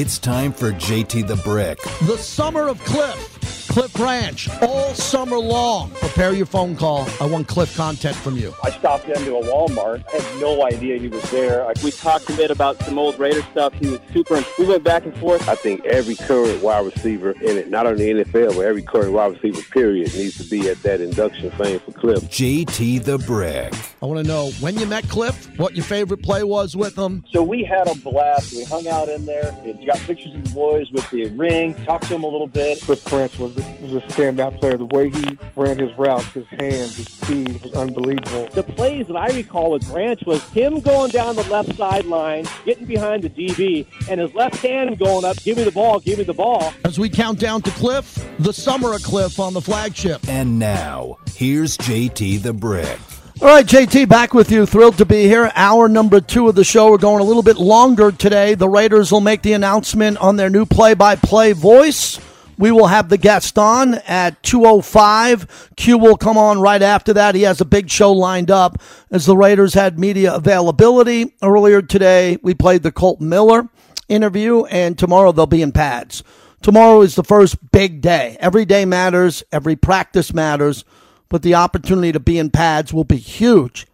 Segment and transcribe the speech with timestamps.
[0.00, 1.82] It's time for JT the Brick.
[2.06, 3.66] The summer of Cliff.
[3.68, 5.90] Cliff Branch, all summer long.
[5.90, 7.08] Prepare your phone call.
[7.20, 8.54] I want Cliff content from you.
[8.62, 10.04] I stopped into a Walmart.
[10.14, 11.66] I had no idea he was there.
[11.66, 13.74] I, we talked a bit about some old Raider stuff.
[13.74, 14.40] He was super.
[14.56, 15.48] We went back and forth.
[15.48, 19.32] I think every current wide receiver in it, not only NFL, but every current wide
[19.32, 22.22] receiver, period, needs to be at that induction thing for Cliff.
[22.22, 23.74] JT the Brick.
[24.00, 27.24] I want to know when you met Cliff, what your favorite play was with him.
[27.32, 28.54] So we had a blast.
[28.54, 29.52] We hung out in there.
[29.64, 31.74] We got pictures of the boys with the ring.
[31.84, 32.80] Talked to him a little bit.
[32.80, 34.76] Cliff Branch was was a standout player.
[34.76, 38.48] The way he ran his routes, his hands, his speed was unbelievable.
[38.52, 42.86] The plays that I recall with Branch was him going down the left sideline, getting
[42.86, 46.24] behind the DB, and his left hand going up, give me the ball, give me
[46.24, 46.72] the ball.
[46.84, 50.20] As we count down to Cliff, the summer of Cliff on the flagship.
[50.28, 52.98] And now, here's JT the Brick.
[53.40, 54.66] All right, JT, back with you.
[54.66, 55.52] Thrilled to be here.
[55.54, 56.90] Hour number two of the show.
[56.90, 58.56] We're going a little bit longer today.
[58.56, 62.18] The Raiders will make the announcement on their new play by play voice.
[62.58, 65.70] We will have the guest on at 205.
[65.76, 67.36] Q will come on right after that.
[67.36, 71.32] He has a big show lined up as the Raiders had media availability.
[71.40, 73.68] Earlier today, we played the Kolton Miller
[74.08, 76.24] interview, and tomorrow they'll be in pads.
[76.60, 78.36] Tomorrow is the first big day.
[78.40, 80.84] Every day matters, every practice matters,
[81.28, 83.86] but the opportunity to be in pads will be huge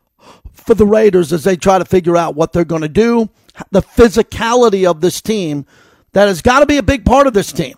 [0.53, 3.29] for the Raiders as they try to figure out what they're going to do.
[3.71, 5.67] The physicality of this team
[6.13, 7.77] that has got to be a big part of this team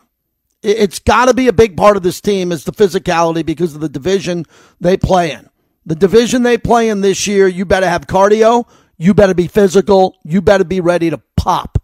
[0.67, 3.81] it's got to be a big part of this team is the physicality because of
[3.81, 4.45] the division
[4.81, 5.49] they play in.
[5.85, 10.17] The division they play in this year, you better have cardio, you better be physical,
[10.25, 11.79] you better be ready to pop.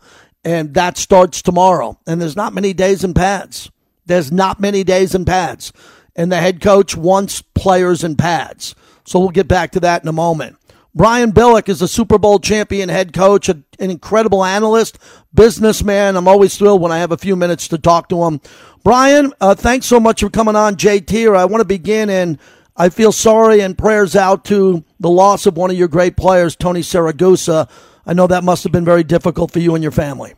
[0.45, 2.01] And that starts tomorrow.
[2.07, 3.71] And there's not many days in pads.
[4.07, 5.73] There's not many days in pads.
[6.15, 8.75] And the head coach wants players in pads.
[9.05, 10.57] So we'll get back to that in a moment.
[10.95, 14.99] Brian Billick is a Super Bowl champion head coach, an incredible analyst,
[15.33, 16.17] businessman.
[16.17, 18.43] I'm always thrilled when I have a few minutes to talk to him.
[18.85, 21.35] Brian, uh, thanks so much for coming on, JT.
[21.35, 22.39] I want to begin and
[22.77, 26.57] I feel sorry and prayers out to the loss of one of your great players,
[26.57, 27.71] Tony Siragusa.
[28.05, 30.35] I know that must have been very difficult for you and your family.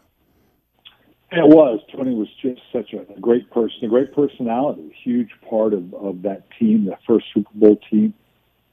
[1.37, 1.81] It was.
[1.91, 6.23] Tony was just such a great person, a great personality, a huge part of, of
[6.23, 8.15] that team, the first Super Bowl team.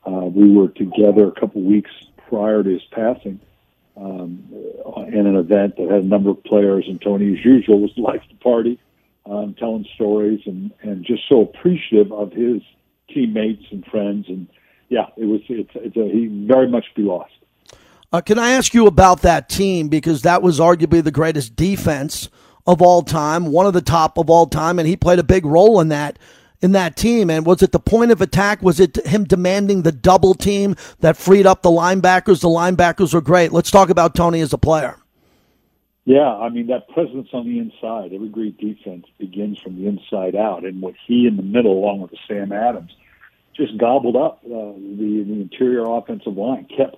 [0.06, 1.92] Uh, we were together a couple weeks
[2.30, 3.40] prior to his passing
[3.98, 4.48] um,
[5.08, 8.22] in an event that had a number of players, and Tony, as usual, was of
[8.30, 8.80] the party
[9.26, 12.62] um, telling stories and, and just so appreciative of his
[13.10, 14.28] teammates and friends.
[14.28, 14.48] And
[14.90, 17.34] yeah, it was it's, it's a, he very much be lost.
[18.14, 22.30] Uh, can I ask you about that team because that was arguably the greatest defense
[22.68, 25.46] of all time, one of the top of all time, and he played a big
[25.46, 26.18] role in that
[26.62, 27.30] in that team.
[27.30, 28.62] And was it the point of attack?
[28.62, 32.42] Was it him demanding the double team that freed up the linebackers?
[32.42, 33.52] The linebackers were great.
[33.52, 34.98] Let's talk about Tony as a player.
[36.06, 38.12] Yeah, I mean that presence on the inside.
[38.14, 42.02] Every great defense begins from the inside out, and what he in the middle, along
[42.02, 42.92] with Sam Adams,
[43.56, 46.98] just gobbled up uh, the the interior offensive line, kept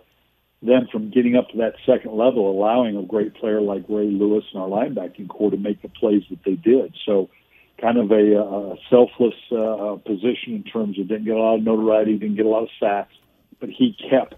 [0.65, 4.45] them from getting up to that second level, allowing a great player like Ray Lewis
[4.53, 6.95] and our linebacking core to make the plays that they did.
[7.05, 7.29] So,
[7.81, 11.63] kind of a, a selfless uh, position in terms of didn't get a lot of
[11.63, 13.13] notoriety, didn't get a lot of sacks,
[13.59, 14.35] but he kept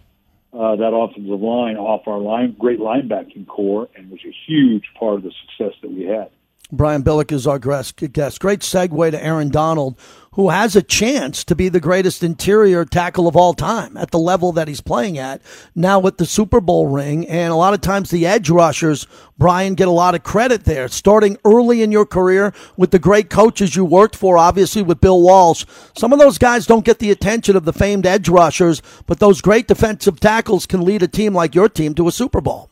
[0.54, 5.16] uh, that offensive line off our line, great linebacking core, and was a huge part
[5.16, 6.30] of the success that we had.
[6.72, 7.98] Brian Billick is our guest.
[8.40, 10.00] Great segue to Aaron Donald,
[10.36, 14.20] who has a chance to be the greatest interior tackle of all time at the
[14.20, 15.42] level that he's playing at
[15.74, 17.26] now with the Super Bowl ring.
[17.28, 19.08] And a lot of times the edge rushers,
[19.38, 20.90] Brian, get a lot of credit there.
[20.90, 25.22] Starting early in your career with the great coaches you worked for, obviously with Bill
[25.22, 25.66] Walsh.
[25.98, 29.40] Some of those guys don't get the attention of the famed edge rushers, but those
[29.42, 32.70] great defensive tackles can lead a team like your team to a Super Bowl.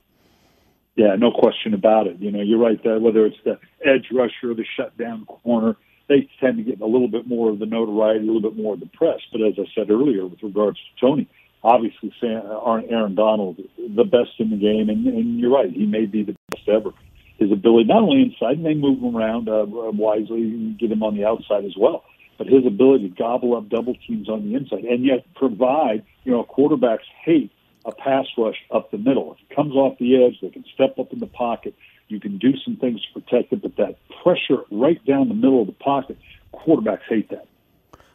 [0.95, 2.17] Yeah, no question about it.
[2.19, 2.81] You know, you're right.
[2.83, 5.77] That whether it's the edge rusher or the shutdown corner,
[6.09, 8.73] they tend to get a little bit more of the notoriety, a little bit more
[8.73, 9.19] of the press.
[9.31, 11.27] But as I said earlier, with regards to Tony,
[11.63, 12.43] obviously Sam,
[12.89, 16.35] Aaron Donald, the best in the game, and, and you're right, he may be the
[16.51, 16.91] best ever.
[17.37, 21.03] His ability, not only inside, and they move him around uh, wisely, and get him
[21.03, 22.03] on the outside as well,
[22.37, 26.31] but his ability to gobble up double teams on the inside, and yet provide, you
[26.31, 27.51] know, quarterbacks hate
[27.85, 29.33] a pass rush up the middle.
[29.33, 31.75] If it comes off the edge, they can step up in the pocket.
[32.13, 35.61] You can do some things to protect it, but that pressure right down the middle
[35.61, 36.15] of the pocket,
[36.53, 37.47] quarterbacks hate that.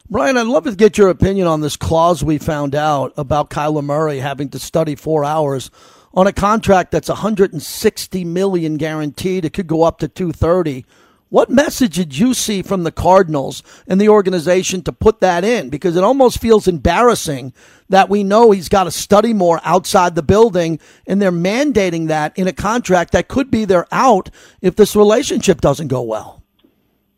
[0.09, 3.85] Brian, I'd love to get your opinion on this clause we found out about Kyler
[3.85, 5.73] Murray having to study four hours
[6.15, 9.45] on a contract that's 160 million guaranteed.
[9.45, 10.87] It could go up to 230.
[11.31, 15.69] What message did you see from the Cardinals and the organization to put that in?
[15.69, 17.53] Because it almost feels embarrassing
[17.91, 22.37] that we know he's got to study more outside the building, and they're mandating that
[22.39, 24.31] in a contract that could be their out
[24.63, 26.43] if this relationship doesn't go well.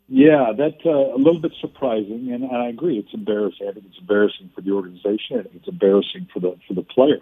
[0.09, 2.97] Yeah, that's uh, a little bit surprising, and I agree.
[2.97, 3.65] It's embarrassing.
[3.69, 5.39] I think it's embarrassing for the organization.
[5.39, 7.19] I think it's embarrassing for the for the player.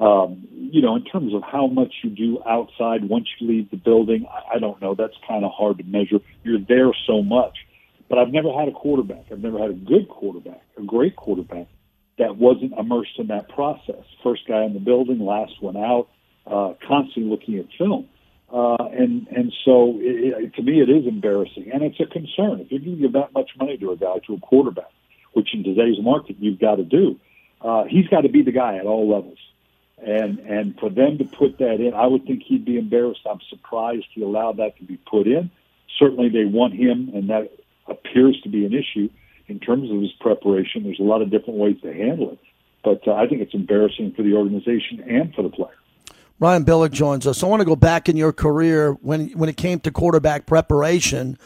[0.00, 3.76] Um, you know, in terms of how much you do outside once you leave the
[3.76, 4.94] building, I, I don't know.
[4.94, 6.20] That's kind of hard to measure.
[6.42, 7.58] You're there so much.
[8.08, 9.26] But I've never had a quarterback.
[9.30, 11.68] I've never had a good quarterback, a great quarterback
[12.18, 14.02] that wasn't immersed in that process.
[14.24, 16.08] First guy in the building, last one out,
[16.46, 18.08] uh, constantly looking at film.
[18.52, 22.60] Uh, and and so it, it, to me, it is embarrassing, and it's a concern.
[22.60, 24.90] If you're give that much money to a guy, to a quarterback,
[25.34, 27.20] which in today's market you've got to do,
[27.60, 29.38] uh, he's got to be the guy at all levels.
[30.04, 33.20] And and for them to put that in, I would think he'd be embarrassed.
[33.30, 35.50] I'm surprised he allowed that to be put in.
[35.98, 37.52] Certainly, they want him, and that
[37.86, 39.10] appears to be an issue
[39.48, 40.84] in terms of his preparation.
[40.84, 42.38] There's a lot of different ways to handle it,
[42.82, 45.74] but uh, I think it's embarrassing for the organization and for the player.
[46.38, 47.42] Brian Billick joins us.
[47.42, 51.36] I want to go back in your career when when it came to quarterback preparation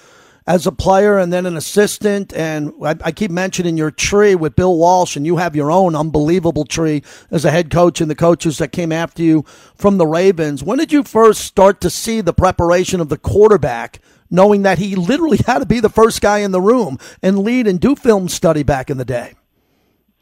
[0.46, 2.32] as a player and then an assistant.
[2.34, 5.94] And I, I, keep mentioning your tree with Bill Walsh, and you have your own
[5.94, 9.44] unbelievable tree as a head coach and the coaches that came after you
[9.74, 10.62] from the Ravens.
[10.62, 14.00] When did you first start to see the preparation of the quarterback?
[14.30, 17.66] Knowing that he literally had to be the first guy in the room and lead
[17.66, 19.34] and do film study back in the day.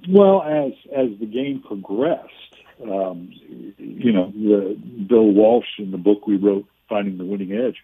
[0.09, 2.29] Well, as as the game progressed,
[2.83, 3.33] um,
[3.79, 4.77] you know, the
[5.09, 7.77] Bill Walsh in the book we wrote, Finding the Winning Edge,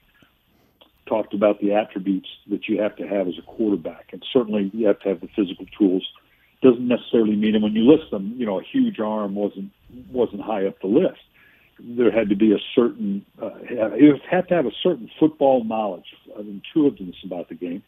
[1.08, 4.87] talked about the attributes that you have to have as a quarterback, and certainly you
[4.87, 6.06] have to have the physical tools.
[6.62, 9.70] Doesn't necessarily mean, and when you list them, you know, a huge arm wasn't
[10.10, 11.20] wasn't high up the list.
[11.81, 13.50] There had to be a certain, uh,
[13.96, 16.06] you have to have a certain football knowledge,
[16.37, 17.84] an intuitiveness about the game.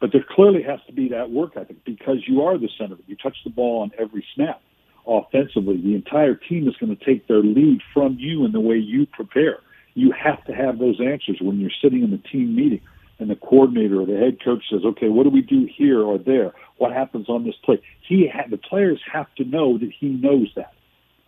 [0.00, 2.96] But there clearly has to be that work ethic because you are the center.
[3.06, 4.60] You touch the ball on every snap.
[5.06, 8.76] Offensively, the entire team is going to take their lead from you in the way
[8.76, 9.60] you prepare
[9.94, 12.80] you have to have those answers when you're sitting in the team meeting
[13.18, 16.18] and the coordinator or the head coach says, "Okay, what do we do here or
[16.18, 16.52] there?
[16.78, 20.52] What happens on this play?" He ha- the players have to know that he knows
[20.56, 20.72] that.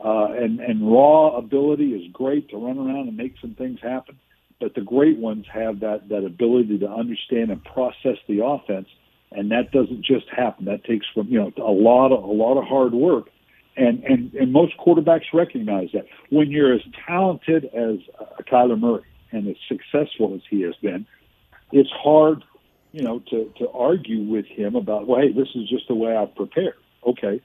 [0.01, 4.19] Uh, and and raw ability is great to run around and make some things happen,
[4.61, 8.89] but the great ones have that that ability to understand and process the offense,
[9.31, 10.65] and that doesn't just happen.
[10.65, 13.29] That takes from you know a lot of a lot of hard work
[13.77, 16.07] and, and, and most quarterbacks recognize that.
[16.31, 21.07] When you're as talented as uh, Kyler Murray and as successful as he has been,
[21.73, 22.45] it's hard,
[22.93, 26.17] you know, to, to argue with him about, well, hey, this is just the way
[26.17, 26.75] I've prepared.
[27.07, 27.43] Okay,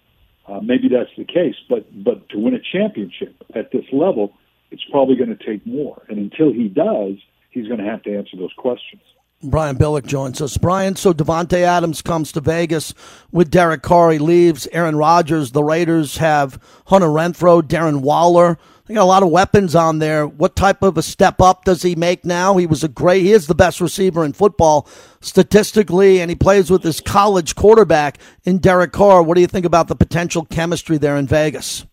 [0.48, 4.34] uh, maybe that's the case, but but to win a championship at this level,
[4.72, 6.02] it's probably going to take more.
[6.08, 7.16] And until he does,
[7.50, 9.02] he's going to have to answer those questions.
[9.42, 10.58] Brian Billick joins us.
[10.58, 12.94] Brian, so Davante Adams comes to Vegas
[13.32, 14.12] with Derek Carr.
[14.12, 15.52] He leaves Aaron Rodgers.
[15.52, 18.58] The Raiders have Hunter Renfrow, Darren Waller.
[18.86, 20.28] They got a lot of weapons on there.
[20.28, 22.58] What type of a step up does he make now?
[22.58, 24.90] He was a great, he is the best receiver in football
[25.22, 29.24] statistically, and he plays with his college quarterback in Derek Carr.
[29.24, 31.86] What do you think about the potential chemistry there in Vegas?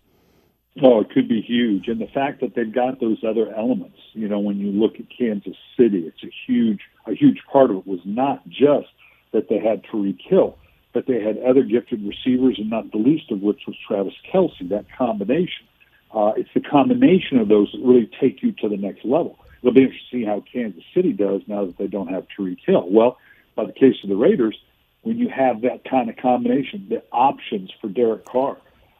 [0.82, 1.88] Oh, it could be huge.
[1.88, 5.06] And the fact that they've got those other elements, you know, when you look at
[5.16, 8.88] Kansas City, it's a huge, a huge part of it was not just
[9.32, 10.56] that they had Tyreek Hill,
[10.93, 14.69] but they had other gifted receivers, and not the least of which was Travis Kelce.
[14.69, 15.67] That combination,
[16.14, 19.38] uh, it's the combination of those that really take you to the next level.
[19.62, 22.60] It'll be interesting to see how Kansas City does now that they don't have Tyreek
[22.65, 22.89] Hill.
[22.91, 23.19] Well,
[23.55, 24.56] by the case of the Raiders,
[25.03, 28.56] when you have that kind of combination, the options for Derek Carr,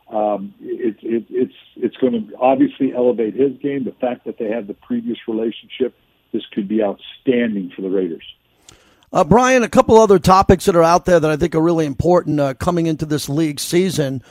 [0.09, 3.85] um, it, it, it's it's going to obviously elevate his game.
[3.85, 5.95] The fact that they have the previous relationship,
[6.37, 8.25] this could be outstanding for the Raiders.
[9.11, 11.87] Uh, Brian, a couple other topics that are out there that I think are really
[11.87, 14.23] important uh, coming into this league season.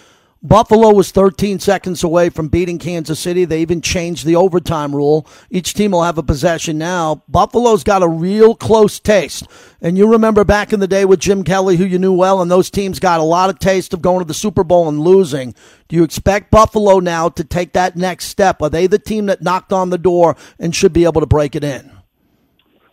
[0.43, 3.45] Buffalo was 13 seconds away from beating Kansas City.
[3.45, 5.25] They even changed the overtime rule.
[5.49, 7.23] Each team will have a possession now.
[7.27, 9.47] Buffalo's got a real close taste.
[9.81, 12.51] And you remember back in the day with Jim Kelly, who you knew well, and
[12.51, 15.55] those teams got a lot of taste of going to the Super Bowl and losing.
[15.87, 18.61] Do you expect Buffalo now to take that next step?
[18.61, 21.55] Are they the team that knocked on the door and should be able to break
[21.55, 21.94] it in?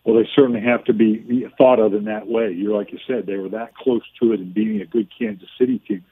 [0.04, 2.52] Well, they certainly have to be thought of in that way.
[2.52, 5.48] You're like you said, they were that close to it and beating a good Kansas
[5.58, 6.04] City team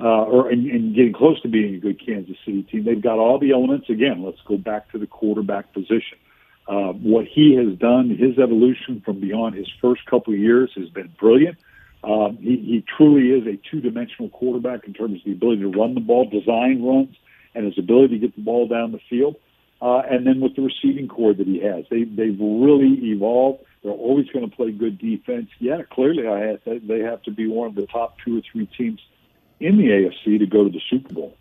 [0.00, 2.84] uh, or and, and getting close to being a good Kansas City team.
[2.84, 3.88] They've got all the elements.
[3.90, 6.18] Again, let's go back to the quarterback position.
[6.68, 10.88] Uh, what he has done, his evolution from beyond his first couple of years has
[10.90, 11.56] been brilliant.
[12.04, 15.94] Um, he, he truly is a two-dimensional quarterback in terms of the ability to run
[15.94, 17.16] the ball, design runs,
[17.54, 19.36] and his ability to get the ball down the field.
[19.80, 21.84] Uh, and then with the receiving core that he has.
[21.90, 23.64] They, they've really evolved.
[23.82, 25.48] They're always going to play good defense.
[25.60, 28.66] Yeah, clearly I have, they have to be one of the top two or three
[28.66, 29.00] teams
[29.60, 31.36] in the AFC to go to the Super Bowl.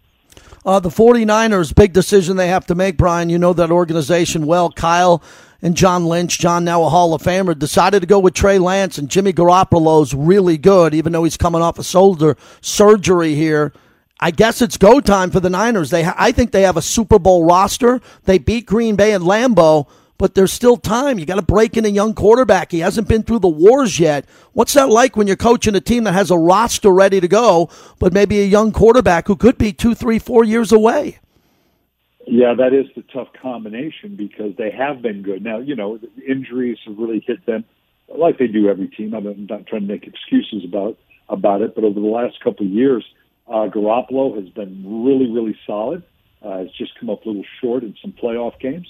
[0.65, 3.29] Uh, the 49ers, big decision they have to make, Brian.
[3.29, 4.69] You know that organization well.
[4.69, 5.23] Kyle
[5.61, 8.97] and John Lynch, John now a Hall of Famer, decided to go with Trey Lance,
[8.97, 13.73] and Jimmy Garoppolo's really good, even though he's coming off a shoulder surgery here.
[14.19, 15.91] I guess it's go time for the Niners.
[15.91, 18.01] They, I think they have a Super Bowl roster.
[18.23, 21.19] They beat Green Bay and Lambeau, but there's still time.
[21.19, 22.71] You got to break in a young quarterback.
[22.71, 24.25] He hasn't been through the wars yet.
[24.53, 27.69] What's that like when you're coaching a team that has a roster ready to go,
[27.99, 31.19] but maybe a young quarterback who could be two, three, four years away?
[32.25, 35.43] Yeah, that is the tough combination because they have been good.
[35.43, 37.63] Now, you know, injuries have really hit them
[38.09, 39.13] like they do every team.
[39.13, 40.97] I'm not trying to make excuses about
[41.29, 43.05] about it, but over the last couple of years,
[43.47, 46.03] uh, Garoppolo has been really, really solid.
[46.43, 48.87] Uh, has just come up a little short in some playoff games.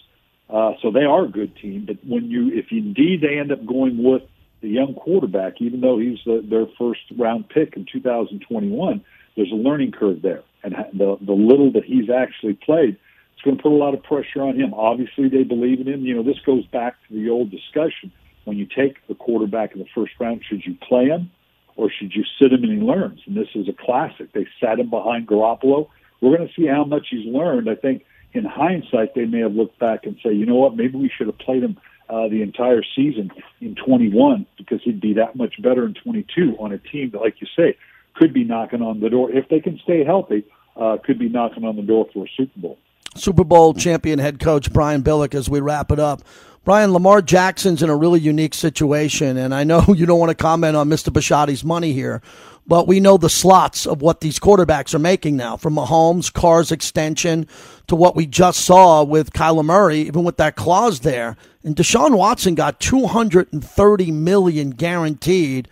[0.50, 1.86] Uh, so they are a good team.
[1.86, 4.24] But when you, if indeed they end up going with
[4.62, 9.04] the young quarterback, even though he's the, their first round pick in 2021,
[9.36, 10.44] there's a learning curve there.
[10.64, 12.98] And the, the little that he's actually played,
[13.34, 14.74] it's going to put a lot of pressure on him.
[14.74, 16.02] Obviously, they believe in him.
[16.02, 18.12] You know, this goes back to the old discussion.
[18.46, 21.30] When you take the quarterback in the first round, should you play him
[21.78, 23.22] or should you sit him and he learns?
[23.26, 24.34] And this is a classic.
[24.34, 25.88] They sat him behind Garoppolo.
[26.20, 27.70] We're going to see how much he's learned.
[27.70, 28.04] I think
[28.34, 31.28] in hindsight, they may have looked back and say, you know what, maybe we should
[31.28, 31.78] have played him
[32.10, 33.32] uh, the entire season
[33.62, 37.40] in 21 because he'd be that much better in 22 on a team that, like
[37.40, 37.78] you say,
[38.16, 40.44] could be knocking on the door if they can stay healthy.
[40.76, 42.78] Uh, could be knocking on the door for a Super Bowl.
[43.16, 46.22] Super Bowl champion head coach Brian Billick as we wrap it up.
[46.68, 50.36] Brian, Lamar Jackson's in a really unique situation, and I know you don't want to
[50.36, 51.14] comment on Mr.
[51.14, 52.22] Bisciotti's money here,
[52.68, 56.74] but we know the slots of what these quarterbacks are making now, from Mahomes, Carr's
[56.74, 57.48] extension,
[57.88, 61.38] to what we just saw with Kyler Murray, even with that clause there.
[61.64, 65.70] And Deshaun Watson got 230 million guaranteed.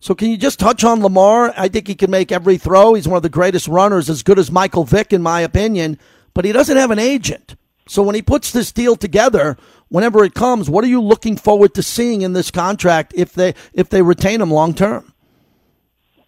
[0.00, 1.54] So can you just touch on Lamar?
[1.56, 2.94] I think he can make every throw.
[2.94, 6.00] He's one of the greatest runners, as good as Michael Vick, in my opinion,
[6.34, 7.54] but he doesn't have an agent.
[7.88, 9.56] So when he puts this deal together,
[9.92, 13.54] whenever it comes, what are you looking forward to seeing in this contract if they
[13.74, 15.12] if they retain him long term?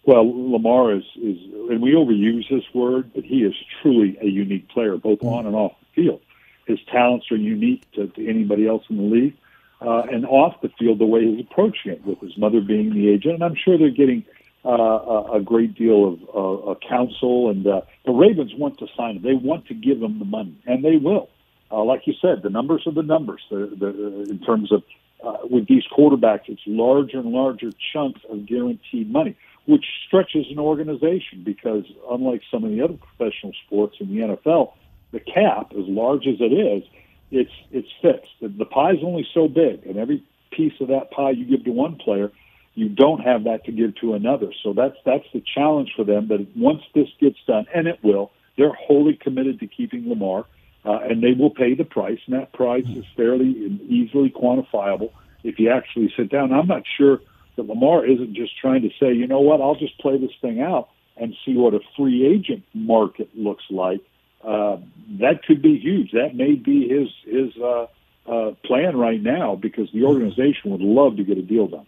[0.05, 1.37] Well, Lamar is is,
[1.69, 5.55] and we overuse this word, but he is truly a unique player, both on and
[5.55, 6.21] off the field.
[6.67, 9.37] His talents are unique to, to anybody else in the league,
[9.81, 13.09] uh, and off the field, the way he's approaching it, with his mother being the
[13.09, 14.23] agent, and I'm sure they're getting
[14.63, 17.49] uh, a, a great deal of uh, counsel.
[17.49, 20.55] And uh, the Ravens want to sign him; they want to give him the money,
[20.67, 21.29] and they will
[21.71, 23.41] uh, like you said, the numbers are the numbers.
[23.49, 24.83] The, the, in terms of
[25.23, 30.59] uh, with these quarterbacks, it's larger and larger chunks of guaranteed money, which stretches an
[30.59, 34.73] organization because unlike some of the other professional sports in the NFL,
[35.11, 36.83] the cap, as large as it is,
[37.31, 38.31] it's it's fixed.
[38.41, 41.71] The, the is only so big, and every piece of that pie you give to
[41.71, 42.31] one player,
[42.75, 44.51] you don't have that to give to another.
[44.63, 46.27] So that's that's the challenge for them.
[46.27, 50.45] That once this gets done, and it will, they're wholly committed to keeping Lamar
[50.85, 55.11] uh, and they will pay the price, and that price is fairly and easily quantifiable
[55.43, 56.53] if you actually sit down.
[56.53, 57.21] I'm not sure
[57.55, 60.61] that Lamar isn't just trying to say, you know what, I'll just play this thing
[60.61, 64.01] out and see what a free agent market looks like.
[64.43, 64.77] Uh,
[65.19, 66.11] that could be huge.
[66.11, 67.87] That may be his his uh,
[68.27, 71.87] uh, plan right now because the organization would love to get a deal done.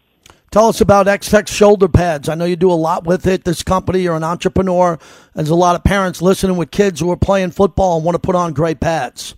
[0.57, 2.27] Tell us about X-Tech shoulder pads.
[2.27, 3.43] I know you do a lot with it.
[3.43, 4.97] This company, you're an entrepreneur.
[5.35, 8.19] There's a lot of parents listening with kids who are playing football and want to
[8.19, 9.35] put on great pads.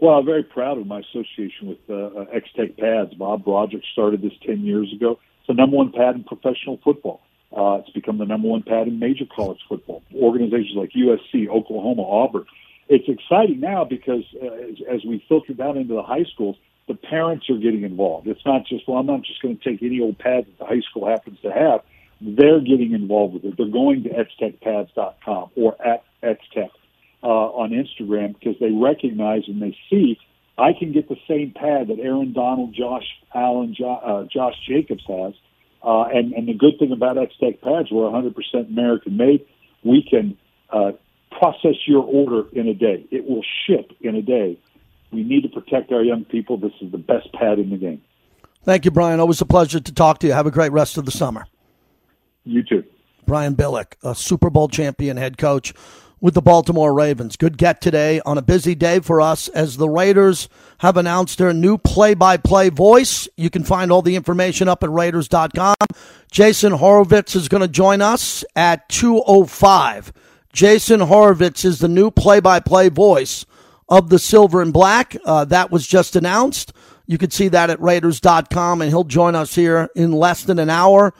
[0.00, 3.12] Well, I'm very proud of my association with uh, uh X-Tech pads.
[3.12, 5.20] Bob Broderick started this 10 years ago.
[5.40, 7.20] It's the number one pad in professional football.
[7.54, 10.02] Uh, it's become the number one pad in major college football.
[10.14, 12.46] Organizations like USC, Oklahoma, Auburn.
[12.88, 16.56] It's exciting now because uh, as, as we filter down into the high schools–
[16.90, 18.26] the parents are getting involved.
[18.26, 20.64] It's not just, well, I'm not just going to take any old pad that the
[20.64, 21.82] high school happens to have.
[22.20, 23.56] They're getting involved with it.
[23.56, 26.70] They're going to xtechpads.com or at xtech
[27.22, 30.18] uh, on Instagram because they recognize and they see
[30.58, 35.04] I can get the same pad that Aaron Donald, Josh Allen, jo- uh, Josh Jacobs
[35.06, 35.32] has.
[35.82, 38.34] Uh, and, and the good thing about X-Tech pads, we're 100%
[38.68, 39.46] American made.
[39.84, 40.36] We can
[40.70, 40.92] uh,
[41.30, 43.06] process your order in a day.
[43.12, 44.58] It will ship in a day
[45.12, 46.56] we need to protect our young people.
[46.56, 48.02] This is the best pad in the game.
[48.64, 49.20] Thank you, Brian.
[49.20, 50.32] Always a pleasure to talk to you.
[50.32, 51.46] Have a great rest of the summer.
[52.44, 52.84] You too.
[53.26, 55.72] Brian Billick, a Super Bowl champion head coach
[56.20, 57.36] with the Baltimore Ravens.
[57.36, 60.48] Good get today on a busy day for us as the Raiders
[60.78, 63.28] have announced their new play by play voice.
[63.36, 65.76] You can find all the information up at Raiders.com.
[66.30, 70.12] Jason Horowitz is going to join us at 2.05.
[70.52, 73.46] Jason Horowitz is the new play by play voice
[73.90, 75.16] of the Silver and Black.
[75.24, 76.72] Uh, that was just announced.
[77.06, 80.70] You can see that at Raiders.com, and he'll join us here in less than an
[80.70, 81.12] hour,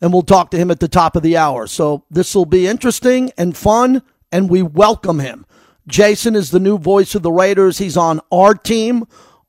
[0.00, 1.68] and we'll talk to him at the top of the hour.
[1.68, 4.02] So this will be interesting and fun,
[4.32, 5.46] and we welcome him.
[5.86, 7.78] Jason is the new voice of the Raiders.
[7.78, 9.06] He's on our team,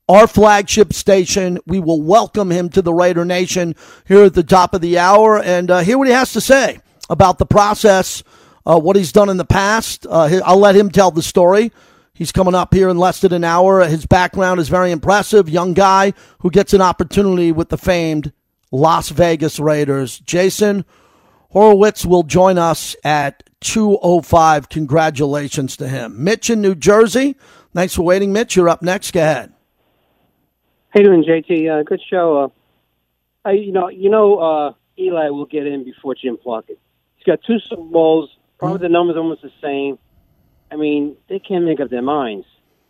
[0.08, 1.58] our flagship station.
[1.66, 3.74] We will welcome him to the Raider Nation
[4.06, 6.78] here at the top of the hour and uh, hear what he has to say
[7.10, 8.22] about the process,
[8.64, 10.06] uh, what he's done in the past.
[10.08, 11.72] Uh, I'll let him tell the story.
[12.18, 13.86] He's coming up here in less than an hour.
[13.86, 15.48] His background is very impressive.
[15.48, 18.32] Young guy who gets an opportunity with the famed
[18.72, 20.18] Las Vegas Raiders.
[20.18, 20.84] Jason
[21.50, 24.68] Horowitz will join us at 205.
[24.68, 26.24] Congratulations to him.
[26.24, 27.36] Mitch in New Jersey.
[27.72, 28.56] Thanks for waiting, Mitch.
[28.56, 29.12] You're up next.
[29.12, 29.52] Go ahead.
[30.88, 31.70] How you doing, JT?
[31.70, 32.52] Uh, good show.
[33.46, 36.80] Uh, you know, you know, uh, Eli will get in before Jim Plunkett.
[37.14, 38.36] He's got two Super Bowls.
[38.58, 40.00] Probably the numbers almost the same.
[40.70, 42.46] I mean, they can't make up their minds.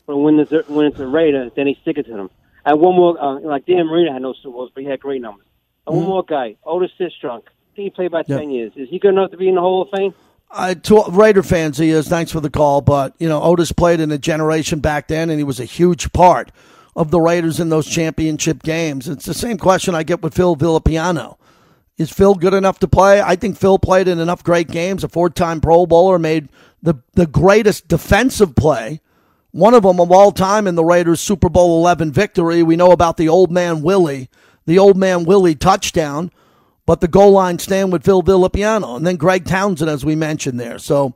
[0.06, 2.30] But when it's a, when it's a Raider, then he stick it to them.
[2.64, 5.20] And one more, uh, like Dan Marino had no Super Bowls, but he had great
[5.20, 5.46] numbers.
[5.86, 6.04] And mm-hmm.
[6.04, 7.44] one more guy, Otis Sistrunk.
[7.46, 8.40] I he played about yep.
[8.40, 8.72] ten years.
[8.74, 10.14] Is he good enough to be in the Hall of Fame?
[10.50, 12.08] Uh, to Raider fans, he is.
[12.08, 15.38] Thanks for the call, but you know Otis played in a generation back then, and
[15.38, 16.50] he was a huge part
[16.96, 19.08] of the Raiders in those championship games.
[19.08, 21.36] It's the same question I get with Phil Villapiano.
[21.96, 23.20] Is Phil good enough to play?
[23.20, 25.04] I think Phil played in enough great games.
[25.04, 26.48] A four-time Pro Bowler made
[26.82, 29.00] the the greatest defensive play,
[29.50, 32.62] one of them of all time in the Raiders' Super Bowl 11 victory.
[32.62, 34.28] We know about the old man Willie,
[34.66, 36.30] the old man Willie touchdown
[36.88, 38.96] but the goal line stand with Phil Villapiano.
[38.96, 40.78] And then Greg Townsend, as we mentioned there.
[40.78, 41.14] So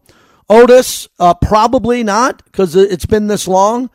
[0.50, 3.88] Otis, uh, probably not because it's been this long,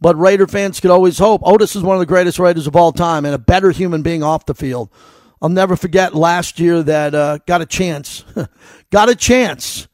[0.00, 1.40] but Raider fans could always hope.
[1.44, 4.22] Otis is one of the greatest Raiders of all time and a better human being
[4.22, 4.90] off the field.
[5.42, 8.24] I'll never forget last year that uh, got a chance,
[8.92, 9.88] got a chance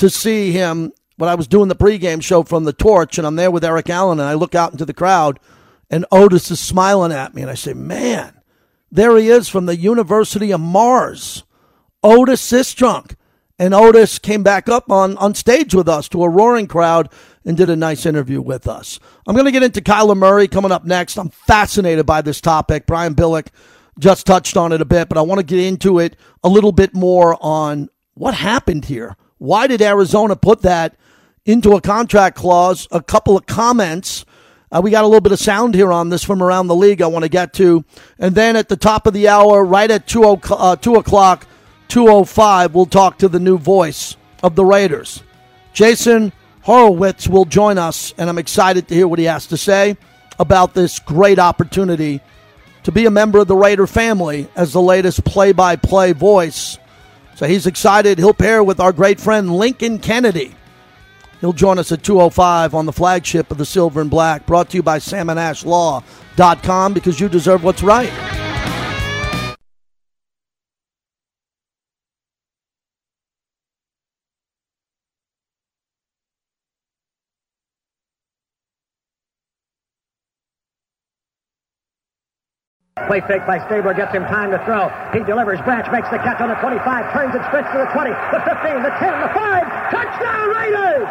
[0.00, 3.36] to see him when I was doing the pregame show from the torch, and I'm
[3.36, 5.38] there with Eric Allen, and I look out into the crowd,
[5.90, 8.40] and Otis is smiling at me, and I say, "Man,
[8.90, 11.44] there he is from the University of Mars,
[12.02, 13.14] Otis Sistrunk.
[13.58, 17.10] And Otis came back up on, on stage with us to a roaring crowd
[17.44, 18.98] and did a nice interview with us.
[19.26, 21.18] I'm going to get into Kyler Murray coming up next.
[21.18, 22.86] I'm fascinated by this topic.
[22.86, 23.48] Brian Billick
[23.98, 26.72] just touched on it a bit, but I want to get into it a little
[26.72, 29.14] bit more on what happened here.
[29.40, 30.94] Why did Arizona put that
[31.44, 32.86] into a contract clause?
[32.92, 34.24] A couple of comments
[34.72, 37.02] uh, we got a little bit of sound here on this from around the league
[37.02, 37.84] I want to get to.
[38.18, 41.46] And then at the top of the hour, right at 2, uh, 2 o'clock,
[41.88, 45.24] 2.05, we'll talk to the new voice of the Raiders.
[45.72, 49.96] Jason Horowitz will join us, and I'm excited to hear what he has to say
[50.38, 52.20] about this great opportunity
[52.84, 56.78] to be a member of the Raider family as the latest play by play voice.
[57.40, 58.18] So he's excited.
[58.18, 60.54] He'll pair with our great friend Lincoln Kennedy
[61.40, 64.76] He'll join us at 205 on the flagship of the Silver and Black, brought to
[64.76, 68.39] you by samandashlaw.com because you deserve what's right.
[83.10, 84.86] Play fake by Stabler gets him time to throw.
[85.12, 85.58] He delivers.
[85.62, 88.86] Branch makes the catch on the 25, turns and sprints to the 20, the 15,
[88.86, 89.90] the 10, the 5.
[89.90, 91.10] Touchdown Raiders!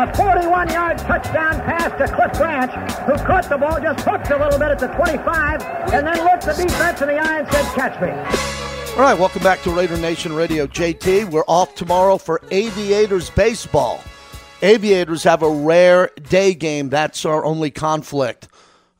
[0.00, 2.72] A 41 yard touchdown pass to Cliff Branch,
[3.04, 5.60] who caught the ball, just hooked a little bit at the 25,
[5.92, 8.08] and then looked the defense in the eye and said, Catch me.
[8.96, 10.66] All right, welcome back to Raider Nation Radio.
[10.66, 14.02] JT, we're off tomorrow for Aviators Baseball.
[14.62, 16.88] Aviators have a rare day game.
[16.88, 18.48] That's our only conflict.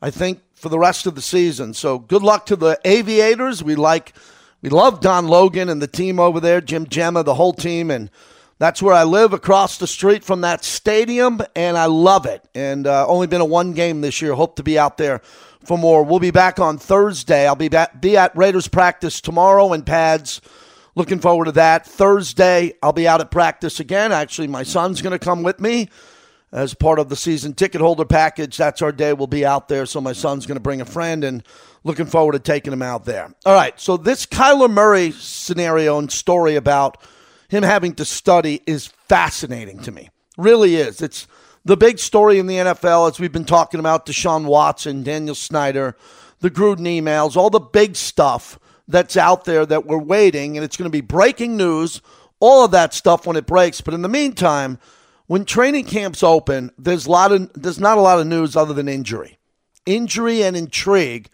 [0.01, 1.73] I think, for the rest of the season.
[1.73, 3.63] So good luck to the Aviators.
[3.63, 4.13] We like,
[4.61, 8.09] we love Don Logan and the team over there, Jim Gemma, the whole team, and
[8.59, 12.43] that's where I live across the street from that stadium, and I love it.
[12.55, 14.33] And uh, only been a one game this year.
[14.33, 15.19] Hope to be out there
[15.63, 16.03] for more.
[16.03, 17.45] We'll be back on Thursday.
[17.45, 20.41] I'll be back, be at Raiders practice tomorrow in pads.
[20.95, 21.85] Looking forward to that.
[21.85, 24.11] Thursday, I'll be out at practice again.
[24.11, 25.89] Actually, my son's going to come with me
[26.51, 28.57] as part of the season ticket holder package.
[28.57, 29.13] That's our day.
[29.13, 29.85] We'll be out there.
[29.85, 31.43] So my son's going to bring a friend and
[31.83, 33.33] looking forward to taking him out there.
[33.45, 33.79] All right.
[33.79, 36.97] So this Kyler Murray scenario and story about
[37.49, 40.09] him having to study is fascinating to me.
[40.37, 41.01] Really is.
[41.01, 41.27] It's
[41.65, 45.97] the big story in the NFL as we've been talking about Deshaun Watson, Daniel Snyder,
[46.39, 50.55] the Gruden emails, all the big stuff that's out there that we're waiting.
[50.55, 52.01] And it's going to be breaking news,
[52.39, 53.81] all of that stuff when it breaks.
[53.81, 54.79] But in the meantime,
[55.27, 58.73] when training camps open, there's a lot of there's not a lot of news other
[58.73, 59.37] than injury,
[59.85, 61.29] injury and intrigue.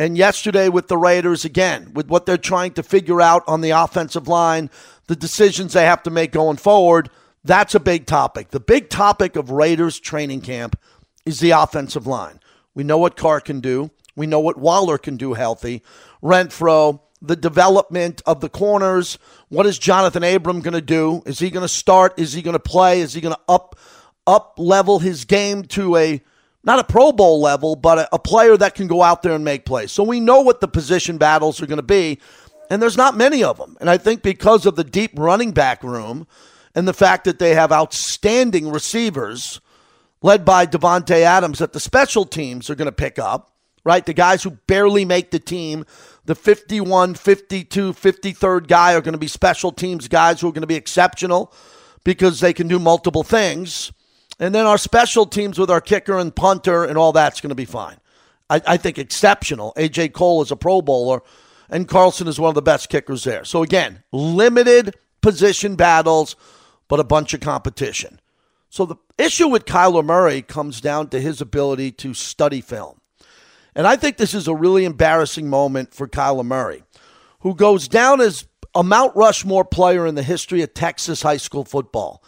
[0.00, 3.70] And yesterday with the Raiders again, with what they're trying to figure out on the
[3.70, 4.70] offensive line,
[5.08, 7.10] the decisions they have to make going forward,
[7.44, 8.50] That's a big topic.
[8.50, 10.78] The big topic of Raiders training camp
[11.24, 12.40] is the offensive line.
[12.74, 13.90] We know what Carr can do.
[14.16, 15.82] We know what Waller can do healthy.
[16.22, 19.18] Renfrow, the development of the corners.
[19.48, 21.22] What is Jonathan Abram going to do?
[21.26, 22.18] Is he going to start?
[22.18, 23.00] Is he going to play?
[23.00, 23.78] Is he going to up
[24.26, 26.22] up level his game to a
[26.64, 29.44] not a Pro Bowl level, but a, a player that can go out there and
[29.44, 29.90] make plays?
[29.90, 32.18] So we know what the position battles are going to be,
[32.70, 33.76] and there's not many of them.
[33.80, 36.26] And I think because of the deep running back room
[36.74, 39.60] and the fact that they have outstanding receivers
[40.22, 43.52] led by Davante Adams that the special teams are going to pick up,
[43.84, 44.04] right?
[44.04, 45.86] The guys who barely make the team,
[46.28, 50.60] the 51, 52, 53rd guy are going to be special teams guys who are going
[50.60, 51.54] to be exceptional
[52.04, 53.90] because they can do multiple things.
[54.38, 57.54] And then our special teams with our kicker and punter and all that's going to
[57.54, 57.96] be fine.
[58.50, 59.72] I, I think exceptional.
[59.78, 61.22] AJ Cole is a Pro Bowler,
[61.70, 63.46] and Carlson is one of the best kickers there.
[63.46, 66.36] So again, limited position battles,
[66.88, 68.20] but a bunch of competition.
[68.68, 73.00] So the issue with Kyler Murray comes down to his ability to study film.
[73.78, 76.82] And I think this is a really embarrassing moment for Kyler Murray,
[77.42, 81.64] who goes down as a Mount Rushmore player in the history of Texas high school
[81.64, 82.20] football.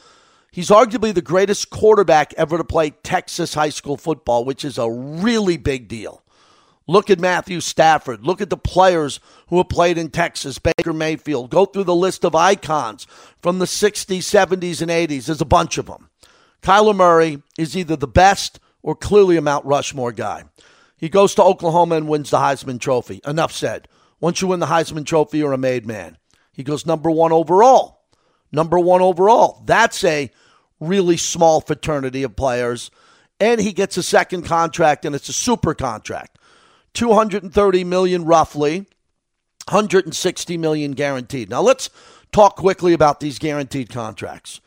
[0.53, 4.89] He's arguably the greatest quarterback ever to play Texas high school football, which is a
[4.89, 6.23] really big deal.
[6.87, 8.25] Look at Matthew Stafford.
[8.25, 11.51] Look at the players who have played in Texas, Baker Mayfield.
[11.51, 13.09] Go through the list of icons
[13.43, 15.27] from the 60s, 70s, and 80s.
[15.27, 16.11] There's a bunch of them.
[16.63, 20.45] Kyler Murray is either the best or clearly a Mount Rushmore guy.
[21.01, 23.23] He goes to Oklahoma and wins the Heisman Trophy.
[23.27, 23.89] Enough said.
[24.21, 26.19] Once you win the Heisman Trophy, you're a made man.
[26.53, 28.03] He goes number one overall.
[28.53, 29.63] Number one overall.
[29.65, 30.31] That's a
[30.79, 32.91] really small fraternity of players.
[33.41, 36.39] And he gets a second contract, and it's a super contract.
[36.93, 38.81] 230 million roughly,
[39.69, 41.49] 160 million guaranteed.
[41.49, 41.89] Now let's
[42.31, 44.61] talk quickly about these guaranteed contracts.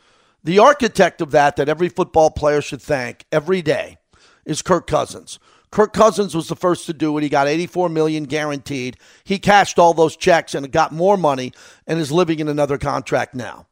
[0.43, 3.97] The architect of that, that every football player should thank every day,
[4.45, 5.37] is Kirk Cousins.
[5.73, 7.23] Kirk Cousins was the first to do it.
[7.23, 8.95] He got 84 million guaranteed.
[9.23, 11.51] He cashed all those checks and got more money
[11.87, 13.65] and is living in another contract now.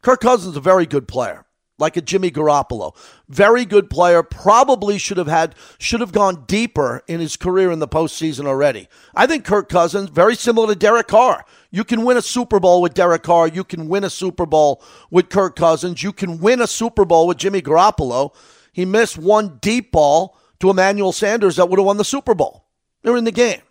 [0.00, 1.44] Kirk Cousins is a very good player,
[1.76, 2.94] like a Jimmy Garoppolo.
[3.28, 4.22] Very good player.
[4.22, 8.88] Probably should have had should have gone deeper in his career in the postseason already.
[9.16, 11.44] I think Kirk Cousins very similar to Derek Carr.
[11.72, 13.48] You can win a Super Bowl with Derek Carr.
[13.48, 16.00] You can win a Super Bowl with Kirk Cousins.
[16.00, 18.36] You can win a Super Bowl with Jimmy Garoppolo.
[18.72, 22.66] He missed one deep ball to Emmanuel Sanders that would have won the Super Bowl.
[23.02, 23.62] They're in the game.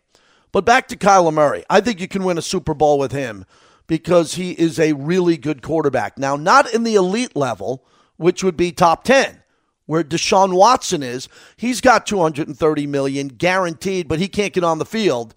[0.52, 1.63] But back to Kyler Murray.
[1.69, 3.45] I think you can win a Super Bowl with him
[3.88, 6.17] because he is a really good quarterback.
[6.17, 7.86] Now, not in the elite level,
[8.17, 9.41] which would be top 10,
[9.86, 11.30] where Deshaun Watson is.
[11.56, 15.36] He's got 230 million guaranteed, but he can't get on the field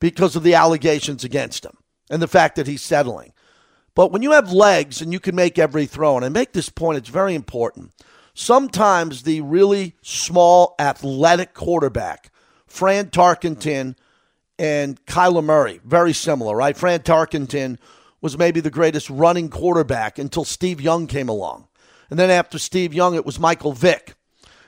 [0.00, 1.76] because of the allegations against him
[2.10, 3.32] and the fact that he's settling.
[3.94, 6.68] But when you have legs and you can make every throw, and I make this
[6.68, 7.92] point, it's very important.
[8.34, 12.30] Sometimes the really small athletic quarterback,
[12.66, 13.96] Fran Tarkenton
[14.58, 16.76] and Kyler Murray, very similar, right?
[16.76, 17.78] Fran Tarkenton
[18.22, 21.68] was maybe the greatest running quarterback until Steve Young came along.
[22.08, 24.14] And then after Steve Young, it was Michael Vick.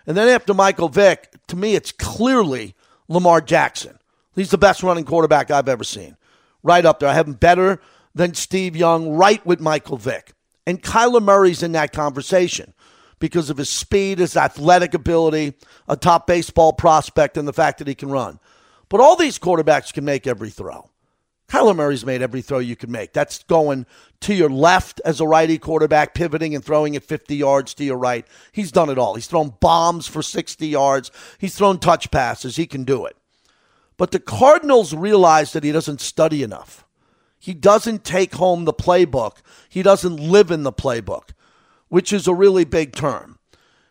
[0.07, 2.75] And then after Michael Vick, to me, it's clearly
[3.09, 3.99] Lamar Jackson.
[4.35, 6.17] He's the best running quarterback I've ever seen
[6.63, 7.09] right up there.
[7.09, 7.81] I have him better
[8.15, 10.33] than Steve Young, right with Michael Vick.
[10.67, 12.74] And Kyler Murray's in that conversation
[13.25, 15.55] because of his speed, his athletic ability,
[15.89, 18.39] a top baseball prospect, and the fact that he can run.
[18.91, 20.91] But all these quarterbacks can make every throw.
[21.49, 23.15] Kyler Murray's made every throw you can make.
[23.15, 23.87] That's going
[24.21, 27.97] to your left as a righty quarterback, pivoting and throwing it 50 yards to your
[27.97, 28.27] right.
[28.53, 29.15] He's done it all.
[29.15, 31.11] He's thrown bombs for 60 yards.
[31.39, 32.57] He's thrown touch passes.
[32.57, 33.17] He can do it.
[33.97, 36.85] But the Cardinals realize that he doesn't study enough.
[37.39, 39.39] He doesn't take home the playbook.
[39.71, 41.31] He doesn't live in the playbook,
[41.95, 43.39] which is a really big term.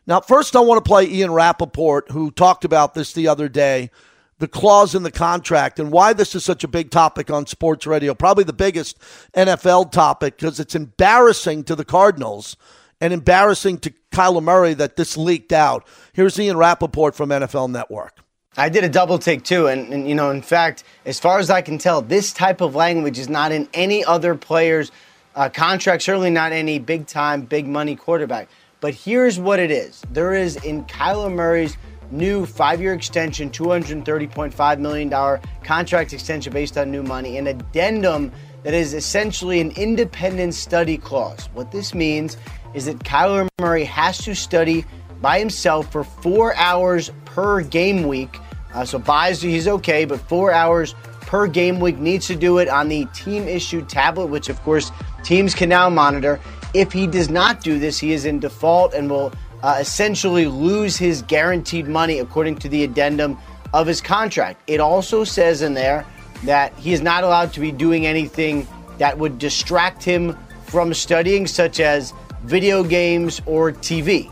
[0.06, 3.92] Now, first, I want to play Ian Rapoport, who talked about this the other day
[4.40, 7.88] the clause in the contract and why this is such a big topic on sports
[7.88, 8.14] radio.
[8.14, 9.00] Probably the biggest
[9.38, 12.58] NFL topic because it's embarrassing to the Cardinals
[13.00, 15.88] and embarrassing to Kyler Murray that this leaked out.
[16.12, 18.18] Here's Ian Rapoport from NFL Network.
[18.58, 21.50] I did a double take too, and, and, you know, in fact, as far as
[21.50, 24.92] I can tell, this type of language is not in any other player's
[25.36, 26.04] uh, contract.
[26.04, 28.50] Certainly not any big time, big money quarterback.
[28.82, 31.78] But here's what it is: there is in Kyler Murray's
[32.12, 38.32] new five-year extension, $230.5 million contract extension based on new money, an addendum
[38.64, 41.50] that is essentially an independent study clause.
[41.54, 42.38] What this means
[42.74, 44.86] is that Kyler Murray has to study
[45.22, 48.38] by himself for four hours per game week.
[48.74, 50.96] Uh, so byes, he's okay, but four hours
[51.34, 54.92] per game week needs to do it on the team issued tablet, which of course
[55.24, 56.40] teams can now monitor.
[56.76, 60.96] If he does not do this, he is in default and will uh, essentially lose
[60.96, 63.40] his guaranteed money according to the addendum
[63.74, 64.62] of his contract.
[64.68, 66.06] It also says in there
[66.44, 68.68] that he is not allowed to be doing anything
[69.00, 74.32] that would distract him from studying, such as video games or TV.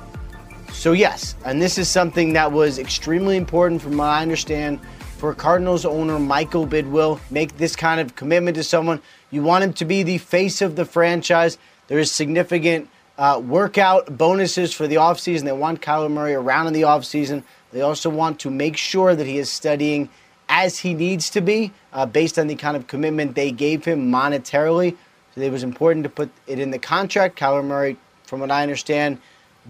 [0.71, 4.79] So, yes, and this is something that was extremely important from what I understand
[5.21, 7.19] for Cardinals owner Michael Bidwill.
[7.29, 8.99] Make this kind of commitment to someone.
[9.29, 11.60] You want him to be the face of the franchise.
[11.89, 15.43] There is significant uh, workout bonuses for the offseason.
[15.43, 17.43] They want Kyler Murray around in the offseason.
[17.71, 20.10] They also want to make sure that he is studying
[20.49, 24.12] as he needs to be uh, based on the kind of commitment they gave him
[24.12, 24.97] monetarily.
[25.36, 27.38] So it was important to put it in the contract.
[27.38, 29.19] Kyler Murray, from what I understand,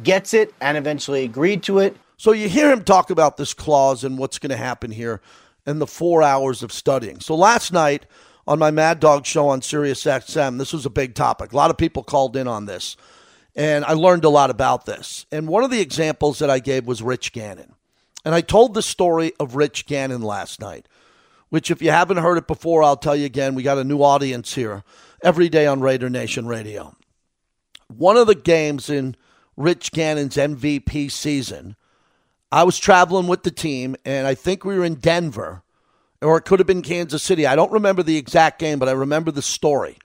[0.01, 1.97] gets it and eventually agreed to it.
[2.15, 5.19] So you hear him talk about this clause and what's going to happen here
[5.65, 7.19] in the four hours of studying.
[7.19, 8.05] So last night
[8.47, 11.51] on my Mad Dog show on Sirius XM, this was a big topic.
[11.51, 12.97] A lot of people called in on this,
[13.55, 15.25] and I learned a lot about this.
[15.31, 17.75] And one of the examples that I gave was Rich Gannon.
[18.23, 20.87] And I told the story of Rich Gannon last night,
[21.49, 23.55] which, if you haven't heard it before, I'll tell you again.
[23.55, 24.83] We got a new audience here
[25.23, 26.95] every day on Raider Nation Radio.
[27.87, 29.15] One of the games in
[29.57, 31.75] Rich Gannon's MVP season,
[32.51, 35.63] I was traveling with the team, and I think we were in Denver,
[36.21, 37.47] or it could have been Kansas City.
[37.47, 39.97] I don't remember the exact game, but I remember the story.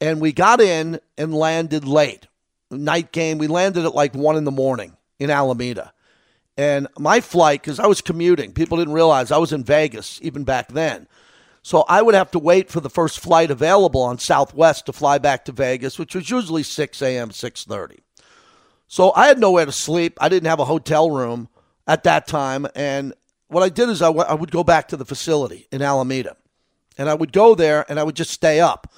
[0.00, 2.28] And we got in and landed late.
[2.70, 5.92] Night game, we landed at like one in the morning in Alameda.
[6.56, 10.44] And my flight, because I was commuting, people didn't realize I was in Vegas even
[10.44, 11.08] back then.
[11.62, 15.18] So I would have to wait for the first flight available on Southwest to fly
[15.18, 17.98] back to Vegas, which was usually 6 a.m., 6.30.
[18.88, 20.18] So I had nowhere to sleep.
[20.20, 21.48] I didn't have a hotel room
[21.86, 22.66] at that time.
[22.74, 23.14] And
[23.48, 26.36] what I did is I, w- I would go back to the facility in Alameda.
[26.98, 28.92] And I would go there and I would just stay up.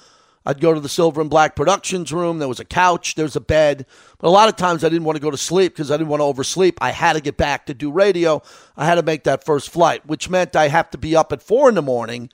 [0.45, 2.37] I'd go to the Silver and Black Productions room.
[2.37, 3.87] There was a couch, there was a bed.
[4.19, 6.09] But a lot of times I didn't want to go to sleep because I didn't
[6.09, 6.77] want to oversleep.
[6.81, 8.43] I had to get back to do radio.
[8.77, 11.41] I had to make that first flight, which meant I have to be up at
[11.41, 12.29] four in the morning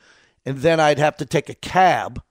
[0.46, 2.22] and then I'd have to take a cab,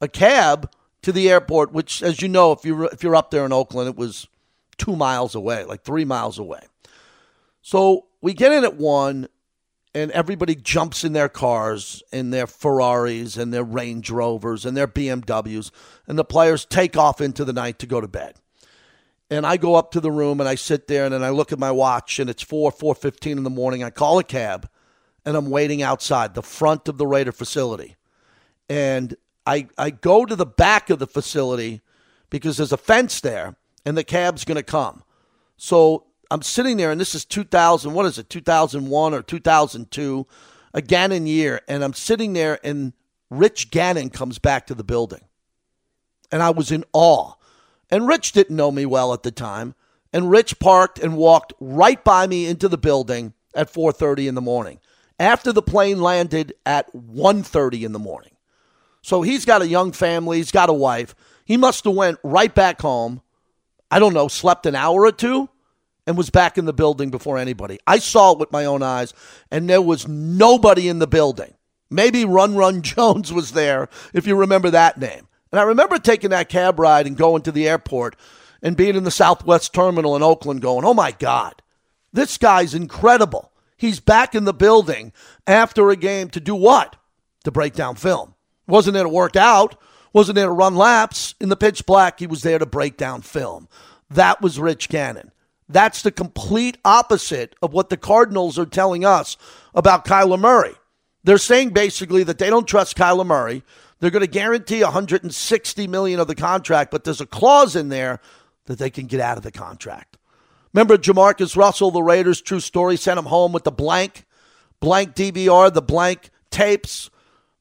[0.00, 0.70] a cab
[1.02, 3.88] to the airport, which, as you know, if you're, if you're up there in Oakland,
[3.88, 4.28] it was
[4.76, 6.60] two miles away, like three miles away.
[7.66, 9.26] So we get in at one
[9.92, 14.86] and everybody jumps in their cars, in their Ferraris and their Range Rovers and their
[14.86, 15.72] BMWs,
[16.06, 18.36] and the players take off into the night to go to bed.
[19.30, 21.50] And I go up to the room and I sit there and then I look
[21.50, 23.82] at my watch and it's 4 4:15 in the morning.
[23.82, 24.68] I call a cab
[25.24, 27.96] and I'm waiting outside the front of the Raider facility.
[28.68, 31.80] And I I go to the back of the facility
[32.30, 35.02] because there's a fence there and the cab's going to come.
[35.56, 37.92] So I'm sitting there, and this is 2000.
[37.92, 38.28] What is it?
[38.28, 40.26] 2001 or 2002,
[40.74, 42.92] a Gannon year, and I'm sitting there, and
[43.30, 45.22] Rich Gannon comes back to the building,
[46.30, 47.34] and I was in awe.
[47.90, 49.74] And Rich didn't know me well at the time,
[50.12, 54.40] and Rich parked and walked right by me into the building at 4:30 in the
[54.40, 54.80] morning,
[55.18, 58.32] after the plane landed at 1:30 in the morning.
[59.02, 61.14] So he's got a young family, he's got a wife.
[61.44, 63.22] He must have went right back home.
[63.88, 65.48] I don't know, slept an hour or two
[66.06, 67.78] and was back in the building before anybody.
[67.86, 69.12] I saw it with my own eyes,
[69.50, 71.54] and there was nobody in the building.
[71.90, 75.28] Maybe Run Run Jones was there, if you remember that name.
[75.52, 78.16] And I remember taking that cab ride and going to the airport
[78.62, 81.62] and being in the Southwest Terminal in Oakland going, oh my God,
[82.12, 83.52] this guy's incredible.
[83.76, 85.12] He's back in the building
[85.46, 86.96] after a game to do what?
[87.44, 88.34] To break down film.
[88.66, 89.80] Wasn't there to work out,
[90.12, 91.34] wasn't there to run laps.
[91.40, 93.68] In the pitch black, he was there to break down film.
[94.10, 95.30] That was Rich Gannon.
[95.68, 99.36] That's the complete opposite of what the Cardinals are telling us
[99.74, 100.74] about Kyler Murray.
[101.24, 103.64] They're saying basically that they don't trust Kyler Murray.
[103.98, 108.20] They're going to guarantee 160 million of the contract, but there's a clause in there
[108.66, 110.18] that they can get out of the contract.
[110.72, 114.24] Remember Jamarcus Russell, the Raiders, true story, sent him home with the blank,
[114.78, 117.10] blank DVR, the blank tapes,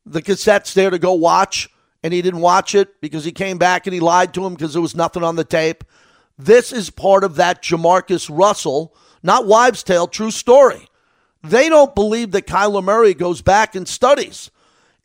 [0.06, 1.70] the cassettes there to go watch,
[2.04, 4.74] and he didn't watch it because he came back and he lied to him because
[4.74, 5.84] there was nothing on the tape.
[6.38, 10.88] This is part of that Jamarcus Russell, not wives' tale, true story.
[11.44, 14.52] They don't believe that Kyler Murray goes back and studies.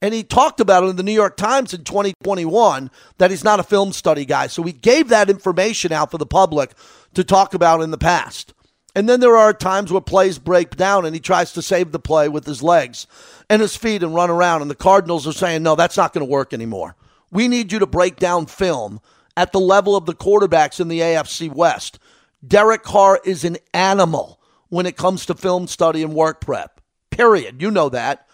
[0.03, 3.61] And he talked about it in the New York Times in 2021 that he's not
[3.61, 4.47] a film study guy.
[4.47, 6.73] So he gave that information out for the public
[7.15, 8.55] to talk about in the past.
[8.95, 11.99] And then there are times where plays break down and he tries to save the
[11.99, 13.07] play with his legs
[13.49, 14.63] and his feet and run around.
[14.63, 16.97] And the Cardinals are saying, no, that's not going to work anymore.
[17.31, 19.01] We need you to break down film
[19.37, 21.99] at the level of the quarterbacks in the AFC West.
[22.47, 26.81] Derek Carr is an animal when it comes to film study and work prep.
[27.11, 27.61] Period.
[27.61, 28.27] You know that.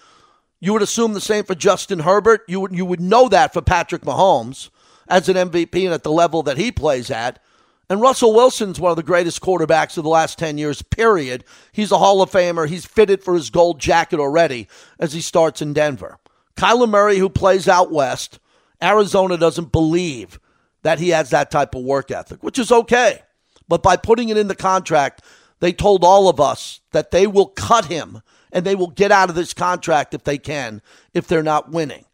[0.61, 2.43] You would assume the same for Justin Herbert.
[2.49, 4.71] You would, you would know that for Patrick Mahomes.
[5.09, 7.43] as an MVP and at the level that he plays at.
[7.89, 11.45] And Russell Wilson's one of the greatest quarterbacks of the last 10 years, period.
[11.71, 12.69] He's a Hall of Famer.
[12.69, 14.67] He's fitted for his gold jacket already
[14.99, 16.19] as he starts in Denver.
[16.57, 18.41] Kyler Murray, who plays out west,
[18.83, 20.41] Arizona doesn't believe
[20.87, 23.21] that he has that type of work ethic, which is okay.
[23.67, 25.21] But by putting it in the contract,
[25.59, 28.23] they told all of us that they will cut him
[28.53, 30.81] and they will get out of this contract if they can,
[31.13, 32.05] if they're not winning.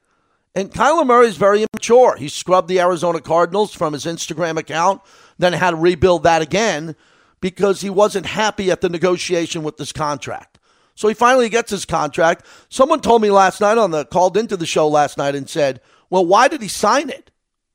[0.55, 2.17] And Kyler Murray is very immature.
[2.17, 5.03] He scrubbed the Arizona Cardinals from his Instagram account,
[5.37, 6.97] then had to rebuild that again
[7.43, 10.59] because he wasn't happy at the negotiation with this contract.
[10.95, 12.47] So he finally gets his contract.
[12.71, 15.83] Someone told me last night on the called into the show last night and said,
[16.09, 17.31] "Well, why did he sign it?"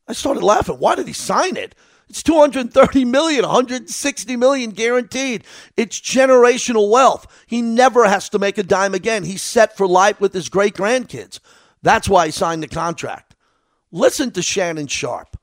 [0.08, 0.76] I started laughing.
[0.76, 1.76] Why did he sign it?
[2.10, 5.44] It's 230 million, 160 million guaranteed.
[5.76, 7.28] It's generational wealth.
[7.48, 9.24] He never has to make a dime again.
[9.24, 11.40] He's set for life with his great grandkids.
[11.82, 13.36] That's why he signed the contract.
[13.92, 15.38] Listen to Shannon Sharpe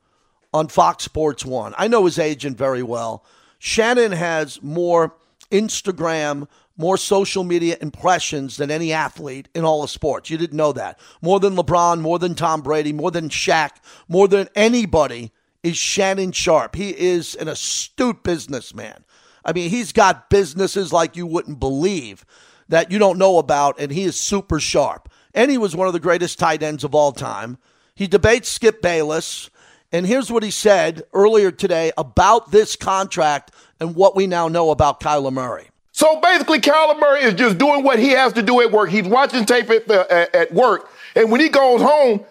[0.53, 1.75] on Fox Sports 1.
[1.77, 3.23] I know his agent very well.
[3.59, 5.15] Shannon has more
[5.51, 6.47] Instagram,
[6.77, 10.29] more social media impressions than any athlete in all of sports.
[10.29, 10.99] You didn't know that.
[11.21, 13.71] More than LeBron, more than Tom Brady, more than Shaq,
[14.07, 15.31] more than anybody
[15.63, 16.75] is Shannon Sharpe.
[16.75, 19.03] He is an astute businessman.
[19.43, 22.25] I mean, he's got businesses like you wouldn't believe
[22.67, 25.09] that you don't know about, and he is super sharp.
[25.33, 27.57] And he was one of the greatest tight ends of all time.
[27.93, 29.49] He debates Skip Bayless.
[29.91, 34.71] And here's what he said earlier today about this contract and what we now know
[34.71, 35.69] about Kyler Murray.
[35.95, 38.89] So basically, Kyler Murray is just doing what he has to do at work.
[38.89, 40.89] He's watching tape at, the, at, at work.
[41.15, 42.25] And when he goes home,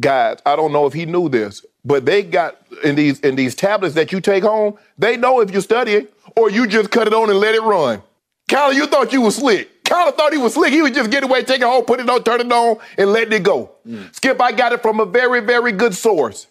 [0.00, 3.54] guys, I don't know if he knew this, but they got in these in these
[3.54, 7.12] tablets that you take home, they know if you're studying or you just cut it
[7.12, 8.02] on and let it run.
[8.48, 9.84] Kyler, you thought you was slick.
[9.84, 10.72] Kyler thought he was slick.
[10.72, 13.12] He was just getting away, take it home, put it on, turn it on, and
[13.12, 13.72] letting it go.
[13.86, 14.14] Mm.
[14.14, 16.46] Skip, I got it from a very, very good source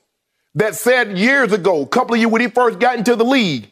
[0.54, 3.71] that said years ago, a couple of years when he first got into the league,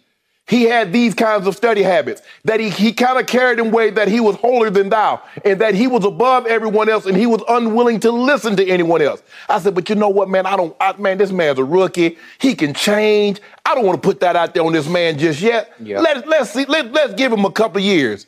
[0.50, 3.92] he had these kinds of study habits that he, he kind of carried in way
[3.92, 7.28] that he was holier than thou and that he was above everyone else and he
[7.28, 9.22] was unwilling to listen to anyone else.
[9.48, 10.48] I said, but you know what, man?
[10.48, 12.18] I don't, I, man, this man's a rookie.
[12.40, 13.40] He can change.
[13.64, 15.72] I don't want to put that out there on this man just yet.
[15.80, 16.02] Yep.
[16.02, 18.26] Let, let's see, let, let's give him a couple of years.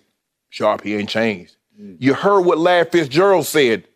[0.52, 1.56] Sharpe, he ain't changed.
[1.82, 1.98] Mm.
[2.00, 3.88] You heard what Larry Fitzgerald said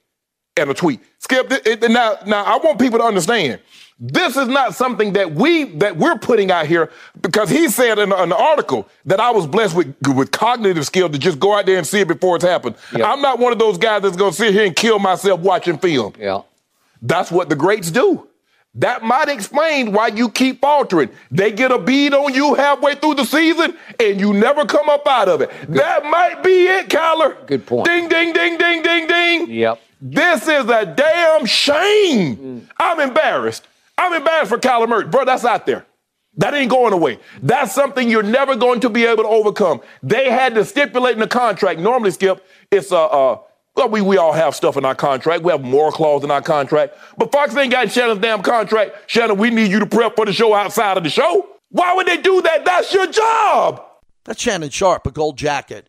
[0.58, 1.00] in a tweet.
[1.20, 3.62] Skip, it, it, now, now I want people to understand.
[3.98, 8.12] This is not something that we that we're putting out here because he said in
[8.12, 11.78] an article that I was blessed with with cognitive skill to just go out there
[11.78, 12.76] and see it before it's happened.
[12.94, 15.78] I'm not one of those guys that's going to sit here and kill myself watching
[15.78, 16.14] film.
[16.20, 16.42] Yeah.
[17.02, 18.28] That's what the greats do.
[18.78, 21.10] That might explain why you keep faltering.
[21.32, 25.08] They get a bead on you halfway through the season and you never come up
[25.08, 25.50] out of it.
[25.68, 25.78] Good.
[25.78, 27.48] That might be it, Kyler.
[27.48, 27.86] Good point.
[27.86, 29.50] Ding, ding, ding, ding, ding, ding.
[29.52, 29.80] Yep.
[30.02, 32.36] This is a damn shame.
[32.36, 32.62] Mm.
[32.78, 33.66] I'm embarrassed.
[33.98, 35.06] I'm embarrassed for Kyler Murray.
[35.06, 35.86] Bro, that's out there.
[36.38, 37.20] That ain't going away.
[37.42, 39.82] That's something you're never going to be able to overcome.
[40.04, 41.80] They had to stipulate in the contract.
[41.80, 43.40] Normally, Skip, it's a, uh,
[43.76, 45.44] well, we, we all have stuff in our contract.
[45.44, 46.98] We have more clause in our contract.
[47.18, 49.10] But Fox ain't got Shannon's damn contract.
[49.10, 51.48] Shannon, we need you to prep for the show outside of the show.
[51.70, 52.66] Why would they do that?
[52.66, 53.84] That's your job.
[54.26, 55.88] That's Shannon Sharpe, a gold jacket,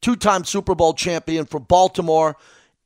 [0.00, 2.36] two time Super Bowl champion for Baltimore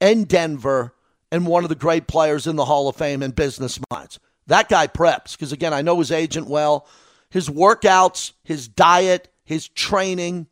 [0.00, 0.94] and Denver,
[1.30, 4.18] and one of the great players in the Hall of Fame and business minds.
[4.48, 6.86] That guy preps because, again, I know his agent well.
[7.30, 10.46] His workouts, his diet, his training,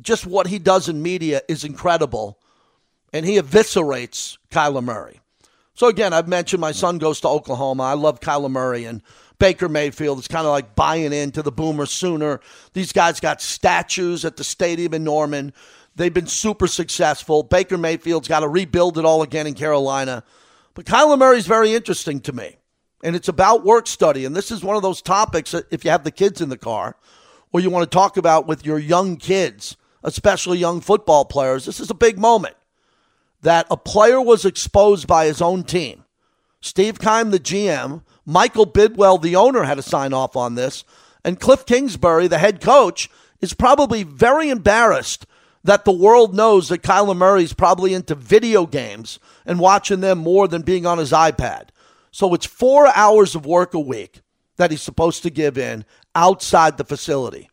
[0.00, 2.38] just what he does in media is incredible.
[3.12, 5.20] And he eviscerates Kyler Murray.
[5.74, 7.84] So, again, I've mentioned my son goes to Oklahoma.
[7.84, 9.02] I love Kyler Murray and
[9.38, 10.18] Baker Mayfield.
[10.18, 12.40] It's kind of like buying into the Boomer Sooner.
[12.74, 15.54] These guys got statues at the stadium in Norman.
[15.96, 17.42] They've been super successful.
[17.42, 20.24] Baker Mayfield's got to rebuild it all again in Carolina.
[20.74, 22.59] But Kyler Murray's very interesting to me
[23.02, 24.24] and it's about work study.
[24.24, 26.58] And this is one of those topics that if you have the kids in the
[26.58, 26.96] car
[27.52, 31.80] or you want to talk about with your young kids, especially young football players, this
[31.80, 32.56] is a big moment
[33.42, 36.04] that a player was exposed by his own team.
[36.60, 40.84] Steve Keim, the GM, Michael Bidwill, the owner, had to sign off on this.
[41.24, 43.08] And Kliff Kingsbury, the head coach,
[43.40, 45.26] is probably very embarrassed
[45.64, 50.48] that the world knows that Kyler Murray's probably into video games and watching them more
[50.48, 51.68] than being on his iPad.
[52.10, 54.20] So it's four hours of work a week
[54.56, 55.84] that he's supposed to give in
[56.14, 57.48] outside the facility.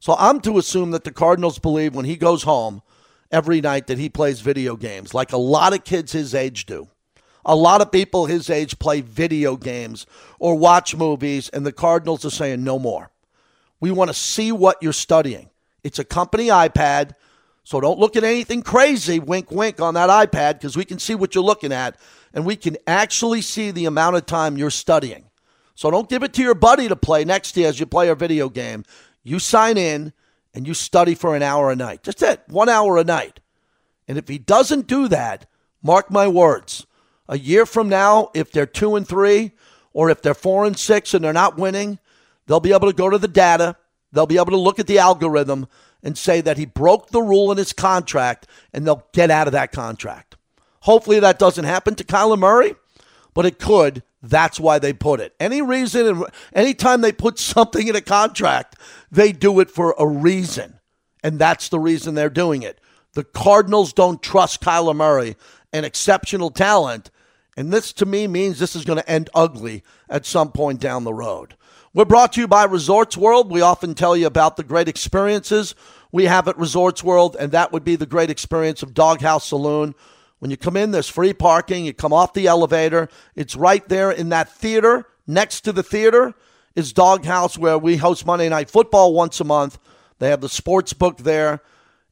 [0.00, 2.82] So I'm to assume that the Cardinals believe when he goes home
[3.30, 6.88] every night that he plays video games, like a lot of kids his age do.
[7.46, 10.06] A lot of people his age play video games
[10.38, 13.10] or watch movies, and the Cardinals are saying no more.
[13.80, 15.50] We want to see what you're studying.
[15.82, 17.12] It's a company iPad,
[17.62, 21.14] so don't look at anything crazy, wink, wink, on that iPad, because we can see
[21.14, 21.96] what you're looking at
[22.34, 25.30] and we can actually see the amount of time you're studying.
[25.74, 28.08] So don't give it to your buddy to play next to you as you play
[28.08, 28.84] a video game.
[29.22, 30.12] You sign in
[30.52, 32.02] and you study for an hour a night.
[32.02, 33.40] Just it, one hour a night.
[34.06, 35.46] And if he doesn't do that,
[35.82, 36.86] mark my words,
[37.28, 39.52] a year from now, if they're two and three,
[39.92, 41.98] or if they're four and six and they're not winning,
[42.46, 43.76] they'll be able to go to the data,
[44.12, 45.66] they'll be able to look at the algorithm
[46.02, 49.52] and say that he broke the rule in his contract, and they'll get out of
[49.52, 50.33] that contract.
[50.84, 52.74] Hopefully that doesn't happen to Kyler Murray,
[53.32, 54.02] but it could.
[54.22, 55.34] That's why they put it.
[55.40, 58.76] Any reason, anytime they put something in a contract,
[59.10, 60.78] they do it for a reason.
[61.22, 62.82] And that's the reason they're doing it.
[63.14, 65.36] The Cardinals don't trust Kyler Murray,
[65.72, 67.10] an exceptional talent.
[67.56, 71.04] And this to me means this is going to end ugly at some point down
[71.04, 71.56] the road.
[71.94, 73.50] We're brought to you by Resorts World.
[73.50, 75.74] We often tell you about the great experiences
[76.12, 79.46] we have at Resorts World, and that would be the great experience of Dawg House
[79.46, 79.94] Saloon.
[80.38, 81.84] When you come in, there's free parking.
[81.84, 83.08] You come off the elevator.
[83.34, 85.06] It's right there in that theater.
[85.26, 86.34] Next to the theater
[86.74, 89.78] is Dawg House, where we host Monday Night Football once a month.
[90.18, 91.62] They have the sports book there.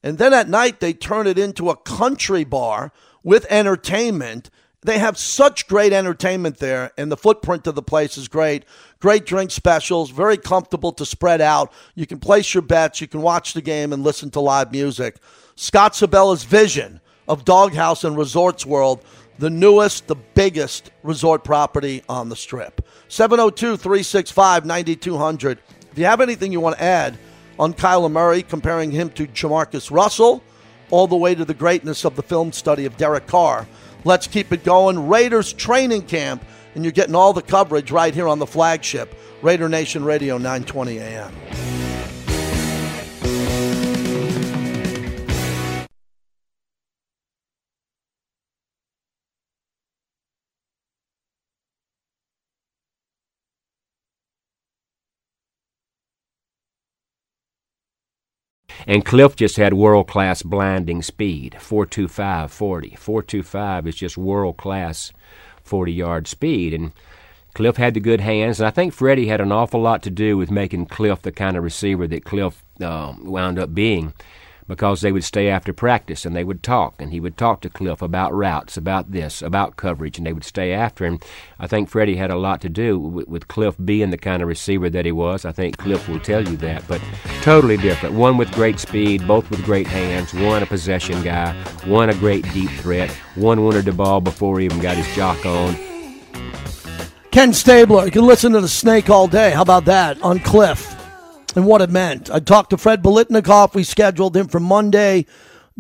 [0.03, 2.93] And then at night, they turn it into a country bar
[3.23, 4.51] with entertainment.
[4.85, 8.65] They have such great entertainment there, and the footprint of the place is great.
[8.99, 11.73] Great drink specials, very comfortable to spread out.
[11.95, 15.19] You can place your bets, you can watch the game, and listen to live music.
[15.55, 19.05] Scott Sibella's vision of Dawg House and Resorts World,
[19.39, 22.87] the newest, the biggest resort property on the strip.
[23.09, 25.59] 702 365 9200.
[25.91, 27.19] If you have anything you want to add
[27.59, 30.43] on Kyler Murray, comparing him to Jamarcus Russell,
[30.91, 33.67] all the way to the greatness of the film study of Derek Carr
[34.05, 35.09] Let's keep it going.
[35.09, 36.45] Raiders training camp,
[36.75, 40.99] and you're getting all the coverage right here on the flagship, Raider Nation Radio, 920
[40.99, 41.82] AM.
[58.87, 62.97] And Cliff just had world class blinding speed 425 40.
[62.97, 65.13] 425 is just world class
[65.63, 66.75] 40 yard speed.
[66.75, 66.93] And
[67.55, 70.39] Cliff had the good hands, and I think Freddie had an awful lot to do
[70.39, 74.15] with making Cliff the kind of receiver that Cliff uh, wound up being
[74.67, 77.69] because they would stay after practice and they would talk and he would talk to
[77.69, 81.19] Cliff about routes, about this, about coverage, and they would stay after him.
[81.59, 84.49] I think Freddie had a lot to do with, with Cliff being the kind of
[84.49, 85.45] receiver that he was.
[85.45, 87.01] I think Cliff will tell you that, but
[87.43, 88.15] totally different.
[88.15, 91.55] One with great speed, both with great hands, one a possession guy,
[91.85, 95.45] one a great deep threat, one wanted the ball before he even got his jock
[95.45, 95.77] on.
[97.31, 99.53] Ken Stabler, you can listen to the snake all day.
[99.53, 101.02] How about that on Cliff?
[101.55, 102.31] And what it meant.
[102.31, 103.75] I talked to Fred Biletnikoff.
[103.75, 105.27] We scheduled him for Monday.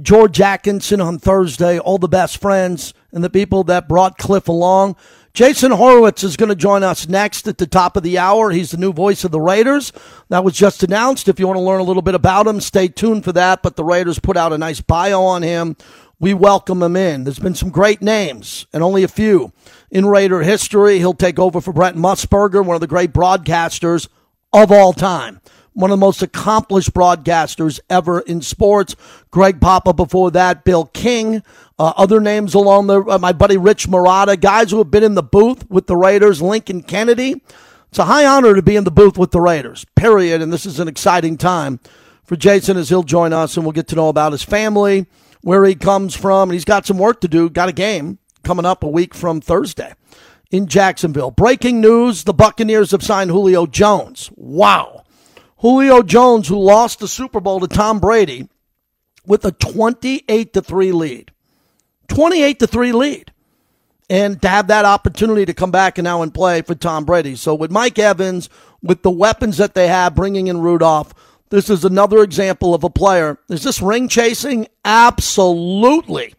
[0.00, 1.78] George Atkinson on Thursday.
[1.78, 4.96] All the best friends and the people that brought Cliff along.
[5.34, 8.50] Jason Horowitz is going to join us next at the top of the hour.
[8.50, 9.92] He's the new voice of the Raiders.
[10.28, 11.28] That was just announced.
[11.28, 13.62] If you want to learn a little bit about him, stay tuned for that.
[13.62, 15.76] But the Raiders put out a nice bio on him.
[16.18, 17.24] We welcome him in.
[17.24, 19.52] There's been some great names and only a few
[19.90, 20.98] in Raider history.
[20.98, 24.08] He'll take over for Brent Musburger, one of the great broadcasters
[24.52, 25.40] of all time
[25.74, 28.94] one of the most accomplished broadcasters ever in sports.
[29.30, 31.42] Greg Papa before that, Bill King,
[31.78, 35.14] uh, other names along the, uh, my buddy Rich Marotta, guys who have been in
[35.14, 37.42] the booth with the Raiders, Lincoln Kennedy.
[37.88, 40.40] It's a high honor to be in the booth with the Raiders, period.
[40.40, 41.80] And this is an exciting time
[42.24, 45.06] for Jason as he'll join us and we'll get to know about his family,
[45.42, 46.48] where he comes from.
[46.48, 49.40] And he's got some work to do, got a game coming up a week from
[49.40, 49.92] Thursday
[50.50, 51.30] in Jacksonville.
[51.30, 54.30] Breaking news the Buccaneers have signed Julio Jones.
[54.36, 55.01] Wow.
[55.62, 58.48] Julio Jones, who lost the Super Bowl to Tom Brady
[59.24, 61.30] with a 28 to 3 lead.
[62.08, 63.32] 28 to 3 lead.
[64.10, 67.36] And to have that opportunity to come back and now and play for Tom Brady.
[67.36, 68.50] So with Mike Evans,
[68.82, 71.14] with the weapons that they have, bringing in Rudolph,
[71.50, 73.38] this is another example of a player.
[73.48, 74.66] Is this ring chasing?
[74.84, 76.34] Absolutely.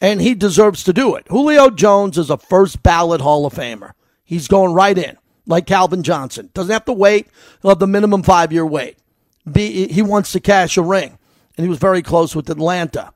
[0.00, 1.26] And he deserves to do it.
[1.28, 3.94] Julio Jones is a first ballot Hall of Famer.
[4.24, 5.18] He's going right in
[5.48, 6.50] like Calvin Johnson.
[6.54, 7.26] Doesn't have to wait.
[7.60, 8.98] He'll have the minimum five year wait.
[9.50, 11.18] Be, he wants to cash a ring,
[11.56, 13.12] and he was very close with Atlanta.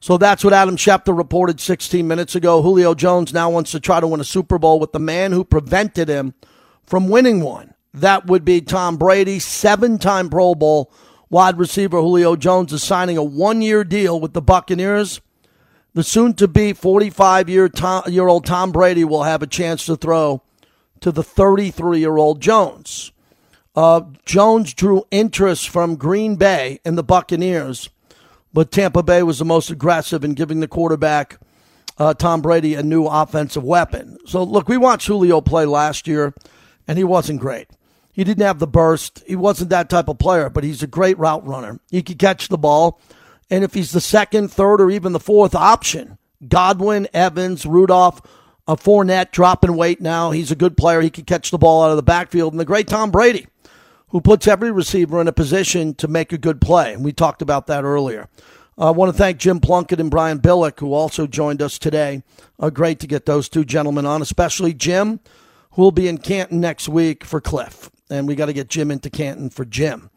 [0.00, 2.62] So that's what Adam Schefter reported 16 minutes ago.
[2.62, 5.44] Julio Jones now wants to try to win a Super Bowl with the man who
[5.44, 6.34] prevented him
[6.86, 7.74] from winning one.
[7.92, 10.90] That would be Tom Brady, seven time Pro Bowl
[11.30, 15.20] wide receiver Julio Jones is signing a one year deal with the Buccaneers.
[15.94, 17.70] The soon to be 45 year,
[18.06, 20.42] year old Tom Brady will have a chance to throw
[21.02, 23.12] to the 33 year old Jones.
[23.74, 27.88] Uh, Jones drew interest from Green Bay and the Buccaneers,
[28.52, 31.38] but Tampa Bay was the most aggressive in giving the quarterback,
[31.98, 34.18] uh, Tom Brady, a new offensive weapon.
[34.26, 36.34] So, look, we watched Julio play last year.
[36.88, 37.68] and he wasn't great.
[38.12, 39.22] He didn't have the burst.
[39.26, 41.80] He wasn't that type of player, but he's a great route runner.
[41.90, 43.00] He could catch the ball.
[43.48, 48.20] And if he's the second, third, or even the fourth option, Godwin, Evans, Rudolph,
[48.72, 50.30] a Fournette dropping weight now.
[50.30, 51.02] He's a good player.
[51.02, 52.54] He can catch the ball out of the backfield.
[52.54, 53.46] And the great Tom Brady,
[54.08, 56.94] who puts every receiver in a position to make a good play.
[56.94, 58.30] And we talked about that earlier.
[58.78, 62.22] I want to thank Jim Plunkett and Brian Billick, who also joined us today.
[62.58, 65.20] Uh, great to get those two gentlemen on, especially Jim,
[65.72, 67.90] who will be in Canton next week for Cliff.
[68.08, 70.08] And we got to get Jim into Canton for Jim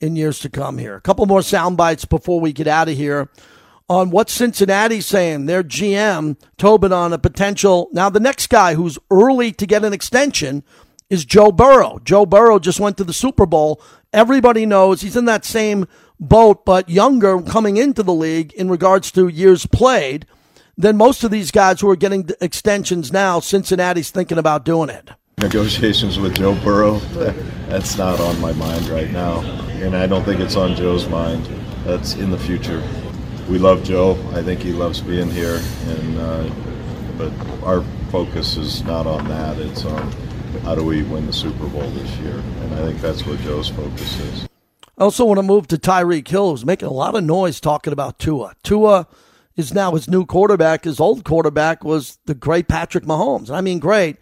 [0.00, 0.94] in years to come here.
[0.94, 3.28] A couple more sound bites before we get out of here
[3.88, 5.46] on what Cincinnati's saying.
[5.46, 7.88] Their GM, Tobin, on a potential.
[7.92, 10.64] Now, the next guy who's early to get an extension
[11.10, 12.00] is Joe Burrow.
[12.02, 13.80] Joe Burrow just went to the Super Bowl.
[14.12, 15.86] Everybody knows he's in that same
[16.18, 20.26] boat, but younger coming into the league in regards to years played
[20.76, 23.38] than most of these guys who are getting extensions now.
[23.40, 25.10] Cincinnati's thinking about doing it.
[25.38, 26.98] Negotiations with Joe Burrow,
[27.68, 29.40] that's not on my mind right now.
[29.82, 31.46] And I don't think it's on Joe's mind.
[31.84, 32.82] That's in the future.
[33.48, 34.12] We love Joe.
[34.32, 35.60] I think he loves being here.
[35.86, 36.50] And uh,
[37.18, 37.32] but
[37.62, 39.58] our focus is not on that.
[39.58, 40.12] It's on
[40.62, 42.34] how do we win the Super Bowl this year.
[42.34, 44.48] And I think that's where Joe's focus is.
[44.96, 47.92] I also want to move to Tyreek Hill, who's making a lot of noise talking
[47.92, 48.54] about Tua.
[48.62, 49.06] Tua
[49.56, 50.84] is now his new quarterback.
[50.84, 53.50] His old quarterback was the great Patrick Mahomes.
[53.50, 54.16] I mean, great.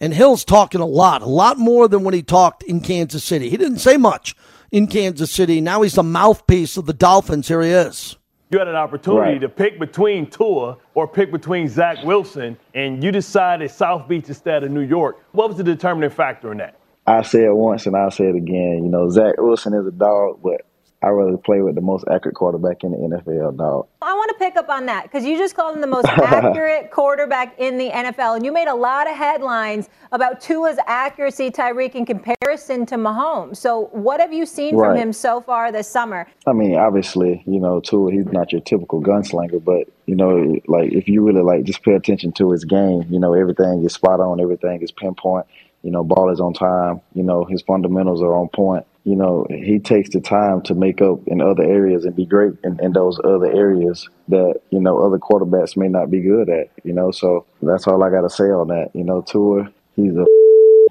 [0.00, 3.48] And Hill's talking a lot, a lot more than when he talked in Kansas City.
[3.50, 4.34] He didn't say much
[4.70, 5.60] in Kansas City.
[5.60, 7.48] Now he's the mouthpiece of the Dolphins.
[7.48, 8.16] Here he is.
[8.52, 9.40] You had an opportunity Right.
[9.40, 14.62] to pick between Tua or pick between Zach Wilson, and you decided South Beach instead
[14.62, 15.20] of New York.
[15.32, 16.74] What was the determining factor in that?
[17.06, 18.82] I say it once and I'll say it again.
[18.84, 20.60] You know, Zach Wilson is a dog, but
[21.02, 23.88] I rather play with the most accurate quarterback in the NFL, dog.
[24.00, 26.90] I want to pick up on that because you just called him the most accurate
[26.92, 31.96] quarterback in the NFL, and you made a lot of headlines about Tua's accuracy, Tyreek,
[31.96, 33.56] in comparison to Mahomes.
[33.56, 36.28] So, what have you seen from him so far this summer?
[36.46, 40.92] I mean, obviously, you know, Tua, he's not your typical gunslinger, but you know, like
[40.92, 44.20] if you really like just pay attention to his game, you know, everything is spot
[44.20, 45.46] on, everything is pinpoint.
[45.82, 47.00] You know, ball is on time.
[47.12, 48.86] You know, his fundamentals are on point.
[49.04, 52.52] You know, he takes the time to make up in other areas and be great
[52.62, 56.70] in, in those other areas that you know other quarterbacks may not be good at.
[56.84, 58.90] You know, so that's all I got to say on that.
[58.94, 60.26] You know, Tua, he's a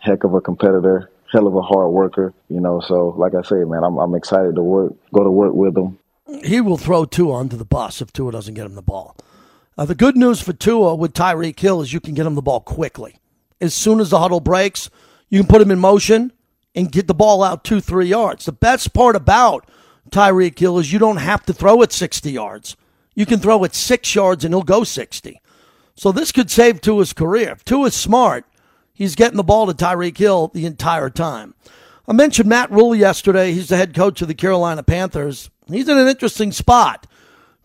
[0.01, 2.33] heck of a competitor, hell of a hard worker.
[2.49, 5.53] You know, so like I say, man, I'm I'm excited to work, go to work
[5.53, 5.97] with him.
[6.43, 9.15] He will throw Tua under the bus if Tua doesn't get him the ball.
[9.77, 12.41] Uh, the good news for Tua with Tyreek Hill is you can get him the
[12.41, 13.15] ball quickly.
[13.61, 14.89] As soon as the huddle breaks,
[15.29, 16.33] you can put him in motion
[16.75, 18.45] and get the ball out two, three yards.
[18.45, 19.67] The best part about
[20.09, 22.75] Tyreek Hill is you don't have to throw it 60 yards.
[23.13, 25.41] You can throw it six yards and he'll go 60.
[25.95, 27.51] So this could save Tua's career.
[27.51, 28.45] If Tua's smart,
[28.93, 31.53] he's getting the ball to Tyreek Hill the entire time.
[32.07, 33.51] I mentioned Matt Rhule yesterday.
[33.51, 35.49] He's the head coach of the Carolina Panthers.
[35.67, 37.07] He's in an interesting spot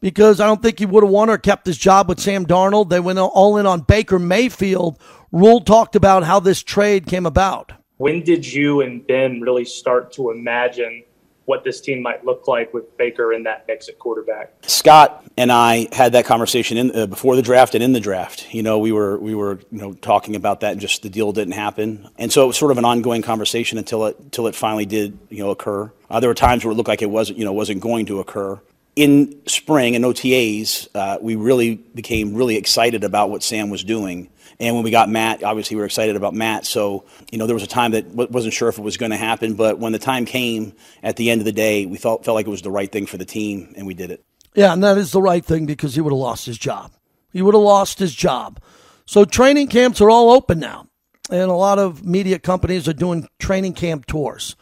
[0.01, 2.91] because I don't think he would have won or kept his job with Sam Darnold.
[2.91, 5.01] They went all in on Baker Mayfield.
[5.33, 7.73] Rhule talked about how this trade came about.
[7.99, 11.05] When did you and Ben really start to imagine
[11.47, 14.53] what this team might look like with Baker in that mix at quarterback?
[14.63, 18.53] Scott and I had that conversation in, uh, before the draft and in the draft.
[18.53, 21.33] You know, we were we were you know talking about that, and just the deal
[21.33, 24.55] didn't happen, and so it was sort of an ongoing conversation until it until it
[24.55, 25.91] finally did you know occur.
[26.11, 28.21] Uh, there were times where it looked like it wasn't you know wasn't going to
[28.21, 28.61] occur.
[28.95, 34.31] In spring and OTAs, uh, we really became really excited about what Sam was doing.
[34.59, 36.65] And when we got Matt, obviously we were excited about Matt.
[36.65, 39.11] So, you know, there was a time that w- wasn't sure if it was going
[39.11, 39.55] to happen.
[39.55, 42.47] But when the time came at the end of the day, we felt, felt like
[42.47, 44.25] it was the right thing for the team, and we did it.
[44.55, 46.93] Yeah, and that is the right thing because he would have lost his job.
[47.33, 48.61] He would have lost his job.
[49.05, 50.87] So training camps are all open now,
[51.31, 54.57] and a lot of media companies are doing training camp tours.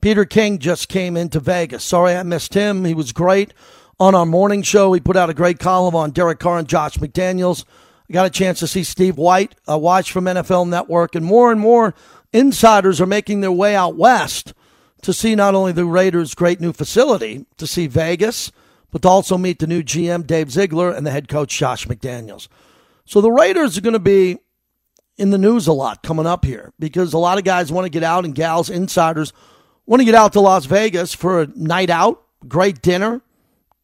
[0.00, 1.84] Peter King just came into Vegas.
[1.84, 2.84] Sorry I missed him.
[2.84, 3.52] He was great
[4.00, 4.92] on our morning show.
[4.92, 7.64] He put out a great column on Derek Carr and Josh McDaniels.
[8.08, 11.50] I got a chance to see Steve White, a watch from NFL Network, and more
[11.50, 11.94] and more
[12.32, 14.52] insiders are making their way out west
[15.02, 18.50] to see not only the Raiders' great new facility, to see Vegas,
[18.90, 22.48] but to also meet the new GM Dave Ziegler and the head coach Josh McDaniels.
[23.06, 24.38] So the Raiders are going to be
[25.16, 27.90] in the news a lot coming up here because a lot of guys want to
[27.90, 29.32] get out and gals, insiders
[29.86, 33.20] want to get out to Las Vegas for a night out, great dinner,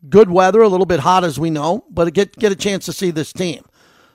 [0.09, 2.93] good weather, a little bit hot as we know, but get get a chance to
[2.93, 3.63] see this team.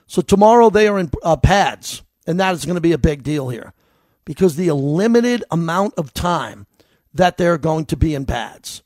[0.06, 3.22] So tomorrow they are in uh, pads, and that is going to be a big
[3.22, 3.72] deal here
[4.24, 6.66] because the limited amount of time
[7.14, 8.82] that they're going to be in pads.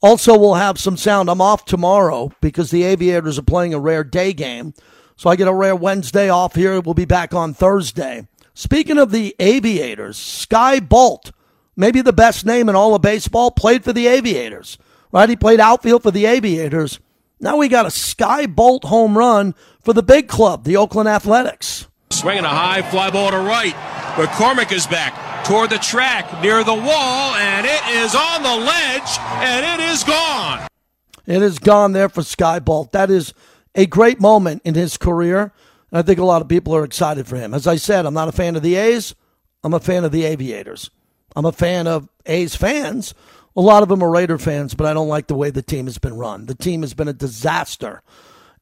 [0.00, 1.28] Also, we'll have some sound.
[1.28, 4.74] I'm off tomorrow because the Aviators are playing a rare day game.
[5.16, 6.80] So I get a rare Wednesday off here.
[6.80, 8.28] We'll be back on Thursday.
[8.54, 11.32] Speaking of the Aviators, Skye Bolt,
[11.74, 14.78] maybe the best name in all of baseball, played for the Aviators,
[15.12, 15.28] right?
[15.28, 17.00] He played outfield for the Aviators.
[17.40, 19.54] Now we got a Skye Bolt home run
[19.86, 21.86] for the big club, the Oakland Athletics.
[22.10, 23.72] Swinging a high fly ball to right.
[24.16, 29.16] McCormick is back toward the track near the wall, and it is on the ledge,
[29.20, 30.66] and it is gone.
[31.24, 32.90] It is gone there for Skye Bolt.
[32.90, 33.32] That is
[33.76, 35.52] a great moment in his career.
[35.92, 37.54] And I think a lot of people are excited for him.
[37.54, 39.14] As I said, I'm not a fan of the A's.
[39.62, 40.90] I'm a fan of the Aviators.
[41.36, 43.14] I'm a fan of A's fans.
[43.54, 45.86] A lot of them are Raider fans, but I don't like the way the team
[45.86, 46.46] has been run.
[46.46, 48.02] The team has been a disaster.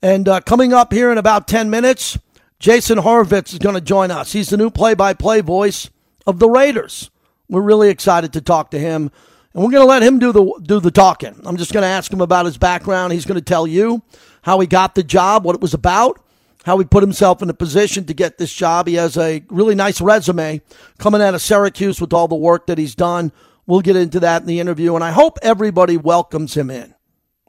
[0.05, 2.18] And uh, coming up here in about 10 minutes,
[2.59, 4.32] Jason Horowitz is going to join us.
[4.32, 5.88] He's the new play by play voice
[6.26, 7.11] of the Raiders.
[7.48, 9.11] We're really excited to talk to him.
[9.55, 11.40] And we're going to let him do the do the talking.
[11.46, 13.14] I'm just going to ask him about his background.
[13.14, 14.02] He's going to tell you
[14.42, 16.22] how he got the job, what it was about,
[16.66, 18.86] how he put himself in a position to get this job.
[18.86, 20.61] He has a really nice resume
[20.98, 23.32] coming out of Syracuse with all the work that he's done.
[23.66, 26.94] We'll get into that in the interview, and I hope everybody welcomes him in.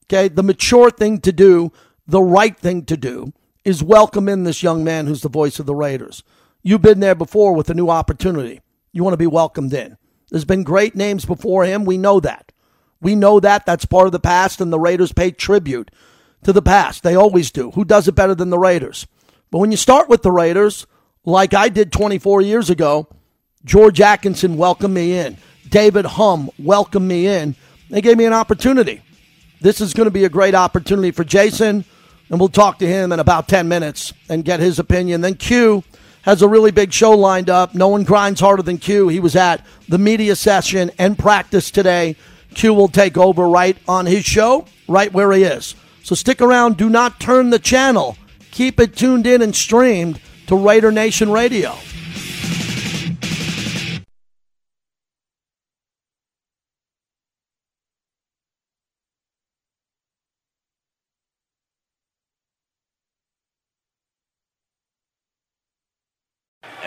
[0.03, 1.73] Okay, the mature thing to do,
[2.07, 3.33] the right thing to do,
[3.63, 6.23] is welcome in this young man who's the voice of the Raiders.
[6.61, 8.61] You've been there before with a new opportunity.
[8.91, 9.97] You want to be welcomed in.
[10.29, 11.85] There's been great names before him.
[11.85, 12.51] We know that.
[13.01, 13.65] We know that.
[13.65, 15.91] That's part of the past, and the Raiders pay tribute
[16.43, 17.03] to the past.
[17.03, 17.71] They always do.
[17.71, 19.07] Who does it better than the Raiders?
[19.51, 20.87] But when you start with the Raiders,
[21.23, 23.07] like I did 24 years ago,
[23.63, 25.37] George Atkinson welcomed me in.
[25.69, 27.55] David Humm welcomed me in.
[27.89, 29.01] They gave me an opportunity.
[29.61, 31.85] This is going to be a great opportunity for Jason,
[32.29, 35.21] and we'll talk to him in about 10 minutes and get his opinion.
[35.21, 35.83] Then Q
[36.23, 37.75] has a really big show lined up.
[37.75, 39.09] No one grinds harder than Q.
[39.09, 42.15] He was at the media session and practice today.
[42.55, 45.75] Q will take over right on his show, right where he is.
[46.03, 46.77] So stick around.
[46.77, 48.17] Do not turn the channel.
[48.51, 51.75] Keep it tuned in and streamed to Raider Nation Radio.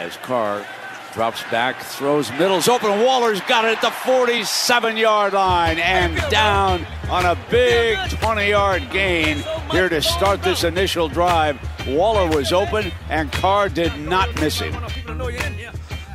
[0.09, 0.65] As Carr
[1.13, 2.89] drops back, throws middles open.
[3.05, 8.83] Waller's got it at the 47 yard line and down on a big 20 yard
[8.91, 11.59] gain here to start this initial drive.
[11.89, 14.75] Waller was open and Carr did not miss him.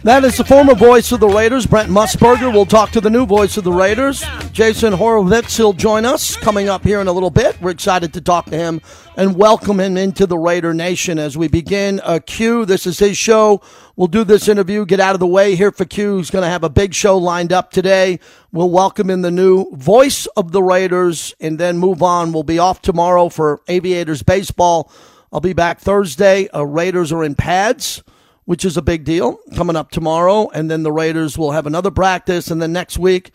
[0.04, 2.51] That is the former voice of the Raiders, Brent Musburger.
[2.51, 5.56] We'll talk to the new voice of the Raiders, Jason Horowitz.
[5.56, 7.62] He'll join us coming up here in a little bit.
[7.62, 8.82] We're excited to talk to him
[9.16, 12.66] and welcome him into the Raider Nation as we begin a Q.
[12.66, 13.62] This is his show.
[13.95, 16.18] We'll do this interview, get out of the way here for Q.
[16.18, 18.20] He's going to have a big show lined up today.
[18.51, 22.34] We'll welcome in the new voice of the Raiders and then move on.
[22.34, 24.91] We'll be off tomorrow for Aviators baseball.
[25.32, 26.49] I'll be back Thursday.
[26.49, 28.04] Uh, Raiders are in pads
[28.46, 30.50] which is a big deal coming up tomorrow.
[30.50, 32.52] And then the Raiders will have another practice.
[32.52, 33.32] And then next week,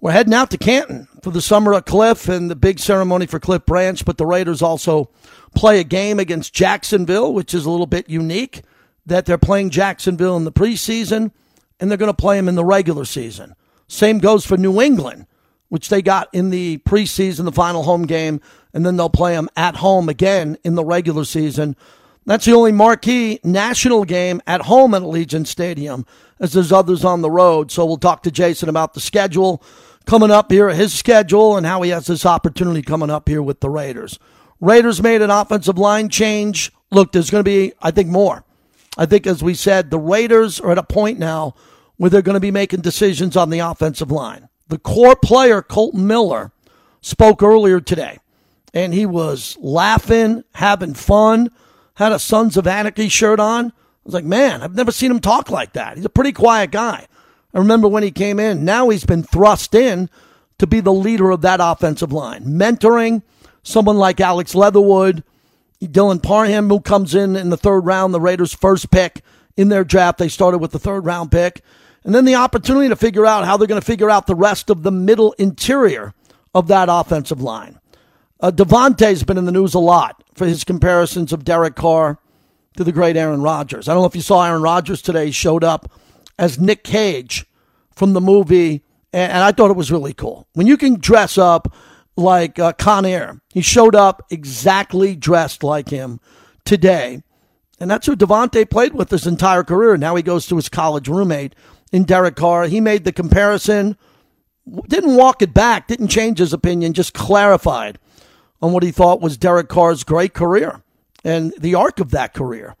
[0.00, 3.40] we're heading out to Canton for the summer at Cliff and the big ceremony for
[3.40, 4.04] Cliff Branch.
[4.04, 5.10] But the Raiders also
[5.54, 8.62] play a game against Jacksonville, which is a little bit unique
[9.06, 11.30] that they're playing Jacksonville in the preseason
[11.78, 13.54] and they're going to play them in the regular season.
[13.88, 15.26] Same goes for New England,
[15.68, 18.40] which they got in the preseason, the final home game,
[18.72, 21.76] and then they'll play them at home again in the regular season.
[22.26, 26.04] That's the only marquee national game at home at Allegiant Stadium,
[26.40, 27.70] as there's others on the road.
[27.70, 29.62] So we'll talk to Jason about the schedule
[30.06, 33.60] coming up here, his schedule, and how he has this opportunity coming up here with
[33.60, 34.18] the Raiders.
[34.60, 36.72] Raiders made an offensive line change.
[36.90, 38.44] Look, there's going to be, I think, more.
[38.98, 41.54] I think, as we said, the Raiders are at a point now
[41.96, 44.48] where they're going to be making decisions on the offensive line.
[44.68, 46.50] The core player, Kolton Miller,
[47.00, 48.18] spoke earlier today,
[48.74, 51.50] and he was laughing, having fun
[51.96, 53.66] had a Sons of Anarchy shirt on.
[53.66, 53.72] I
[54.04, 55.96] was like, man, I've never seen him talk like that.
[55.96, 57.06] He's a pretty quiet guy.
[57.52, 58.64] I remember when he came in.
[58.64, 60.08] Now he's been thrust in
[60.58, 63.22] to be the leader of that offensive line, mentoring
[63.62, 65.24] someone like Alex Leatherwood,
[65.82, 69.22] Dylan Parham, who comes in in the third round, the Raiders' first pick
[69.56, 70.18] in their draft.
[70.18, 71.62] They started with the third round pick.
[72.04, 74.70] And then the opportunity to figure out how they're going to figure out the rest
[74.70, 76.14] of the middle interior
[76.54, 77.80] of that offensive line.
[78.38, 82.18] Uh, Davante's been in the news a lot for his comparisons of Derek Carr
[82.76, 83.88] to the great Aaron Rodgers.
[83.88, 85.90] I don't know if you saw Aaron Rodgers today showed up
[86.38, 87.46] as Nick Cage
[87.94, 90.46] from the movie, and, and I thought it was really cool.
[90.52, 91.74] When you can dress up
[92.16, 96.20] like uh, Con Air, he showed up exactly dressed like him
[96.66, 97.22] today.
[97.80, 99.96] And that's who Davante played with his entire career.
[99.96, 101.54] Now he goes to his college roommate
[101.92, 102.66] in Derek Carr.
[102.66, 103.96] He made the comparison,
[104.88, 107.98] didn't walk it back, didn't change his opinion, just clarified
[108.60, 110.82] on what he thought was Derek Carr's great career
[111.24, 112.76] and the arc of that career.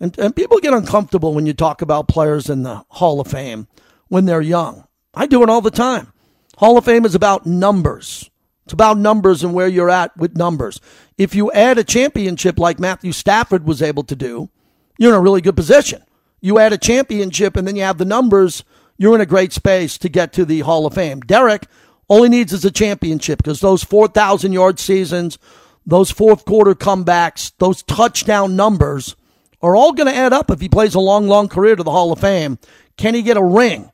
[0.00, 3.68] And, and people get uncomfortable when you talk about players in the Hall of Fame
[4.08, 4.86] when they're young.
[5.14, 6.12] I do it all the time.
[6.56, 8.30] Hall of Fame is about numbers.
[8.64, 10.80] It's about numbers and where you're at with numbers.
[11.18, 14.50] If you add a championship like Matthew Stafford was able to do,
[14.98, 16.02] you're in a really good position.
[16.40, 18.64] You add a championship and then you have the numbers,
[18.96, 21.20] you're in a great space to get to the Hall of Fame.
[21.20, 21.66] Derek
[22.08, 25.38] all he needs is a championship because those 4,000 yard seasons,
[25.86, 29.16] those fourth quarter comebacks, those touchdown numbers
[29.62, 31.90] are all going to add up if he plays a long, long career to the
[31.90, 32.58] Hall of Fame.
[32.96, 33.90] Can he get a ring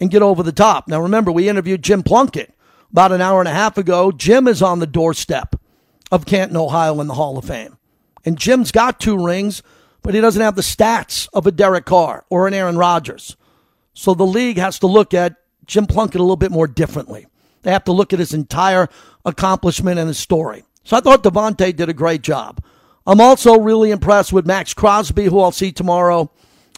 [0.00, 0.86] and get over the top?
[0.88, 2.54] Now, remember, we interviewed Jim Plunkett
[2.90, 4.12] about an hour and a half ago.
[4.12, 5.56] Jim is on the doorstep
[6.12, 7.76] of Canton, Ohio in the Hall of Fame.
[8.24, 9.62] And Jim's got two rings,
[10.02, 13.36] but he doesn't have the stats of a Derek Carr or an Aaron Rodgers.
[13.94, 15.34] So the league has to look at
[15.66, 17.26] Jim Plunkett a little bit more differently.
[17.62, 18.88] They have to look at his entire
[19.24, 20.64] accomplishment and his story.
[20.84, 22.62] So I thought Davante did a great job.
[23.06, 26.30] I'm also really impressed with Maxx Crosby, who I'll see tomorrow.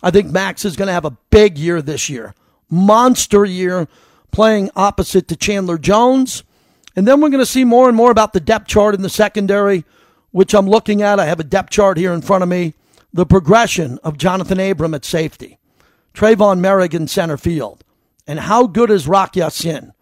[0.03, 2.35] I think Max is going to have a big year this year.
[2.71, 3.89] Monster year
[4.31, 6.45] playing opposite to Chandler Jones.
[6.97, 9.09] And then we're going to see more and more about the depth chart in the
[9.09, 9.85] secondary,
[10.31, 11.21] which I'm looking at.
[11.21, 12.75] I have a depth chart here in front of me.
[13.13, 15.59] The progression of Jonathan Abram at safety,
[16.15, 17.83] Tre'von Moehrig in center field,
[18.25, 19.93] and how good is Rock Ya-Sin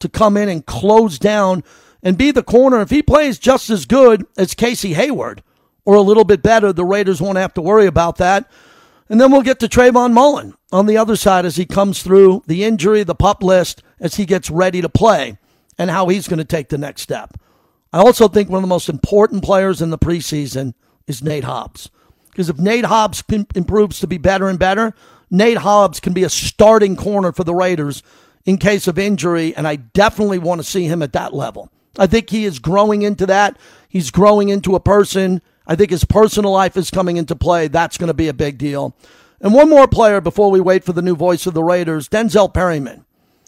[0.00, 1.64] to come in and close down
[2.02, 2.80] and be the corner.
[2.80, 5.42] If he plays just as good as Casey Hayward
[5.84, 8.50] or a little bit better, the Raiders won't have to worry about that.
[9.08, 12.42] And then we'll get to Trayvon Mullen on the other side as he comes through
[12.46, 15.38] the injury, the pup list, as he gets ready to play,
[15.78, 17.38] and how he's going to take the next step.
[17.92, 20.74] I also think one of the most important players in the preseason
[21.06, 21.88] is Nate Hobbs.
[22.30, 23.22] Because if Nate Hobbs
[23.54, 24.92] improves to be better and better,
[25.30, 28.02] Nate Hobbs can be a starting corner for the Raiders
[28.46, 31.70] in case of injury, and I definitely want to see him at that level.
[31.98, 33.58] I think he is growing into that.
[33.88, 35.42] He's growing into a person.
[35.66, 37.68] I think his personal life is coming into play.
[37.68, 38.96] That's going to be a big deal.
[39.40, 42.54] And one more player before we wait for the new voice of the Raiders, Denzel
[42.54, 43.04] Perryman,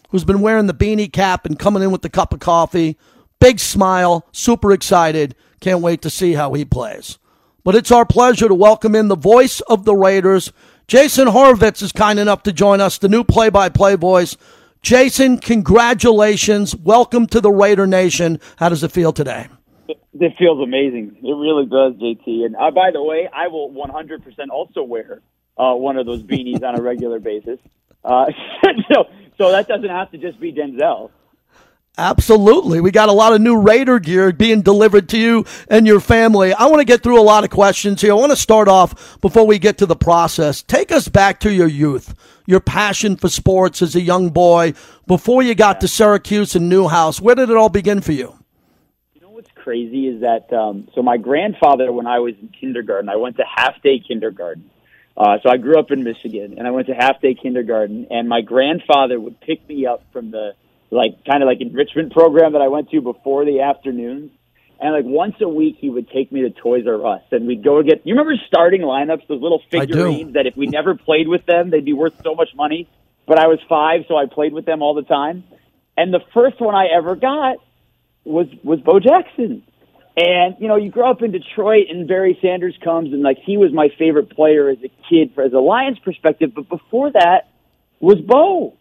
[0.09, 2.97] who's been wearing the beanie cap and coming in with the cup of coffee.
[3.39, 5.33] Big smile, super excited.
[5.61, 7.17] Can't wait to see how he plays.
[7.63, 10.51] But it's our pleasure to welcome in the voice of the Raiders.
[10.87, 14.35] Jason Horowitz is kind enough to join us, the new play by play voice
[14.81, 16.75] Jason, congratulations.
[16.75, 18.39] Welcome to the Raider Nation.
[18.55, 19.47] How does it feel today?
[19.87, 21.17] It feels amazing.
[21.21, 22.45] It really does, JT.
[22.45, 24.21] And uh, by the way, I will 100%
[24.51, 25.21] also wear
[25.57, 27.59] uh, one of those beanies on a regular basis.
[28.03, 28.27] Uh,
[28.93, 29.05] so,
[29.37, 31.11] so that doesn't have to just be Denzel.
[31.99, 32.79] Absolutely.
[32.79, 36.53] We got a lot of new Raider gear being delivered to you and your family.
[36.53, 38.13] I want to get through a lot of questions here.
[38.13, 40.63] I want to start off before we get to the process.
[40.63, 44.75] Take us back to your youth, your passion for sports as a young boy
[45.07, 47.19] before you got to Syracuse and Newhouse.
[47.19, 48.33] Where did it all begin for you?
[49.13, 53.09] You know what's crazy is that, um, so my grandfather, when I was in kindergarten,
[53.09, 54.69] I went to half day kindergarten.
[55.17, 58.29] Uh, so I grew up in Michigan and I went to half day kindergarten and
[58.29, 60.53] my grandfather would pick me up from the
[60.91, 64.31] like kind of like enrichment program that I went to before the afternoons.
[64.81, 67.63] And like once a week, he would take me to Toys R Us, and we'd
[67.63, 68.05] go get.
[68.05, 71.83] You remember starting lineups, those little figurines that if we never played with them, they'd
[71.83, 72.87] be worth so much money.
[73.27, 75.43] But I was five, so I played with them all the time.
[75.97, 77.57] And the first one I ever got
[78.23, 79.63] was was Bo Jackson.
[80.15, 83.57] And you know, you grow up in Detroit, and Barry Sanders comes, and like he
[83.57, 86.53] was my favorite player as a kid, as a Lions perspective.
[86.55, 87.49] But before that
[87.99, 88.77] was Bo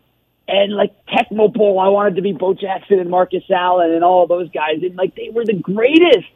[0.49, 4.27] and like Tecmo Bowl, I wanted to be Bo Jackson and Marcus Allen and all
[4.27, 6.27] those guys, and like they were the greatest.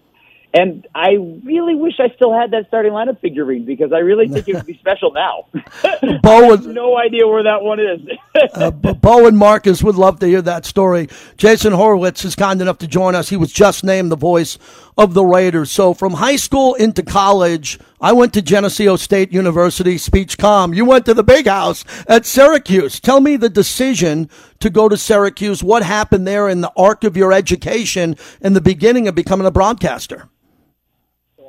[0.55, 4.47] And I really wish I still had that starting lineup figurine because I really think
[4.49, 5.47] it would be special now.
[6.23, 8.01] Bo I have no idea where that one is.
[8.55, 11.09] uh, Bo and Marcus would love to hear that story.
[11.39, 13.31] Jason Horowitz is kind enough to join us.
[13.31, 14.59] He was just named the voice
[14.97, 15.71] of the Raiders.
[15.71, 20.75] So from high school into college, I went to Geneseo State University, speech com.
[20.75, 23.01] You went to the big house at Syracuse.
[23.01, 24.29] Tell me the decision
[24.61, 25.63] to go to Syracuse.
[25.63, 29.51] What happened there in the arc of your education and the beginning of becoming a
[29.51, 30.29] broadcaster?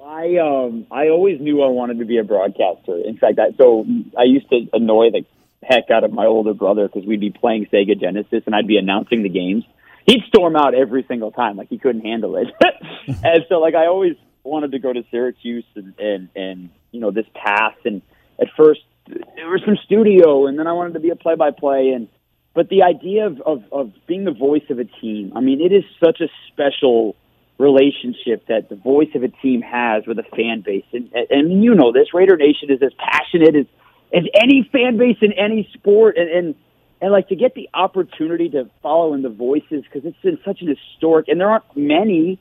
[0.05, 2.97] I um I always knew I wanted to be a broadcaster.
[2.97, 3.85] In fact, I, so
[4.17, 5.25] I used to annoy the
[5.63, 8.77] heck out of my older brother because we'd be playing Sega Genesis and I'd be
[8.77, 9.63] announcing the games.
[10.05, 12.47] He'd storm out every single time, like he couldn't handle it.
[13.07, 17.11] and so, like I always wanted to go to Syracuse and and and you know
[17.11, 17.77] this path.
[17.85, 18.01] And
[18.39, 21.89] at first there was some studio, and then I wanted to be a play-by-play.
[21.89, 22.07] And
[22.53, 25.73] but the idea of of, of being the voice of a team, I mean, it
[25.73, 27.15] is such a special
[27.57, 30.85] relationship that the voice of a team has with a fan base.
[30.91, 33.65] And, and you know this, Raider Nation is as passionate as,
[34.13, 36.17] as any fan base in any sport.
[36.17, 36.55] And, and,
[37.03, 40.61] and like to get the opportunity to follow in the voices because it's been such
[40.61, 42.39] an historic, and there aren't many,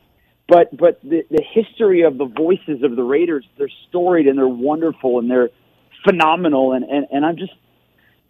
[0.48, 4.46] but, but the, the history of the voices of the Raiders, they're storied and they're
[4.46, 5.50] wonderful and they're,
[6.04, 7.52] phenomenal, and, and, and I'm just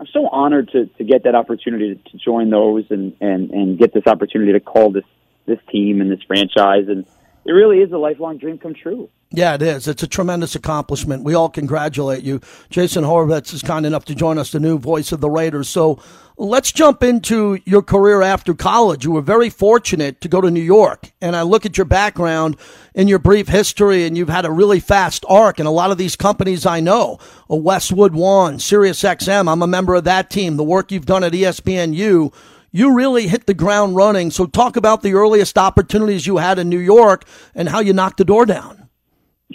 [0.01, 3.79] I'm so honored to, to get that opportunity to, to join those and, and, and
[3.79, 5.05] get this opportunity to call this
[5.47, 7.05] this team and this franchise, and
[7.45, 9.09] it really is a lifelong dream come true.
[9.35, 9.89] Yeah, it is.
[9.89, 11.25] It's a tremendous accomplishment.
[11.25, 12.41] We all congratulate you.
[12.69, 15.71] Jason Horowitz is kind enough to join us, the new voice of the Raiders.
[15.71, 15.99] So
[16.37, 19.07] let's jump into your career after college.
[19.07, 21.13] You were very fortunate to go to New York.
[21.23, 22.59] And I look at your background
[22.95, 25.59] in your brief history, and you've had a really fast arc.
[25.59, 27.19] And a lot of these companies I know,
[27.49, 30.59] Westwood One, Sirius XM, I'm a member of that team.
[30.59, 32.35] The work you've done at ESPNU,
[32.71, 34.31] you really hit the ground running.
[34.31, 37.25] So talk about the earliest opportunities you had in New York
[37.55, 38.82] and how you knocked the door down.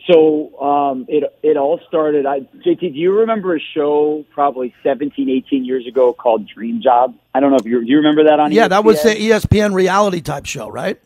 [0.06, 2.26] So um, it it all started.
[2.26, 7.16] I, JT, do you remember a show probably 17, 18 years ago called Dream Job?
[7.34, 9.74] I don't know if you do you remember that on Yeah, that was the ESPN
[9.74, 11.00] reality type show, right?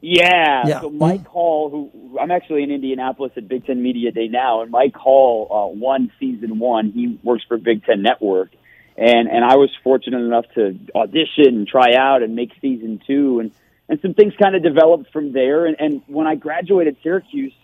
[0.00, 0.66] Yeah.
[0.66, 0.80] Yeah.
[0.80, 4.70] So Mike Hall, who I'm actually in Indianapolis at Big Ten Media Day now, and
[4.70, 6.92] Mike Hall uh, won season one.
[6.92, 8.50] He works for Big Ten Network,
[8.96, 13.40] and and I was fortunate enough to audition and try out and make season two,
[13.40, 13.50] and
[13.88, 15.66] and some things kind of developed from there.
[15.66, 17.54] And, and when I graduated Syracuse,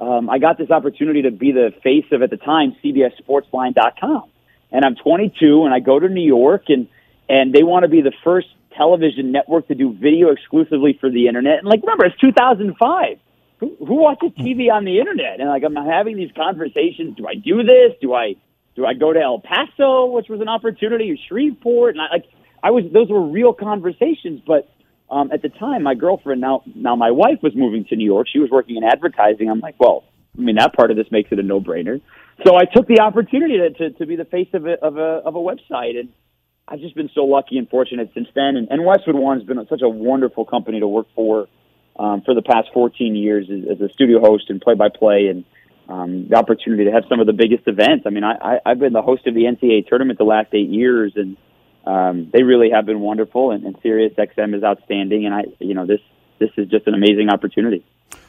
[0.00, 4.30] um, I got this opportunity to be the face of at the time CBSSportsline.com,
[4.72, 6.88] and I'm 22, and I go to New York, and
[7.28, 11.28] and they want to be the first television network to do video exclusively for the
[11.28, 11.58] internet.
[11.58, 13.18] And like, remember, it's 2005.
[13.58, 15.38] Who, who watches TV on the internet?
[15.38, 17.16] And like, I'm having these conversations.
[17.16, 17.92] Do I do this?
[18.00, 18.36] Do I
[18.74, 21.94] do I go to El Paso, which was an opportunity, or Shreveport?
[21.94, 22.24] And I like,
[22.62, 24.68] I was those were real conversations, but.
[25.10, 28.28] Um, at the time, my girlfriend, now now my wife, was moving to New York.
[28.32, 29.50] She was working in advertising.
[29.50, 30.04] I'm like, well,
[30.38, 32.00] I mean, that part of this makes it a no-brainer.
[32.46, 35.20] So I took the opportunity to, to, to be the face of a, of a
[35.26, 36.10] of a website, and
[36.68, 38.56] I've just been so lucky and fortunate since then.
[38.56, 41.48] And, and Westwood One has been such a wonderful company to work for
[41.98, 45.44] um, for the past 14 years as, as a studio host and play-by-play, and
[45.88, 48.04] um, the opportunity to have some of the biggest events.
[48.06, 50.70] I mean, I, I, I've been the host of the NCAA tournament the last eight
[50.70, 51.36] years, and
[51.84, 53.50] um, they really have been wonderful.
[53.50, 56.00] And, and Sirius XM is outstanding, and I, you know, this
[56.38, 57.84] this is just an amazing opportunity.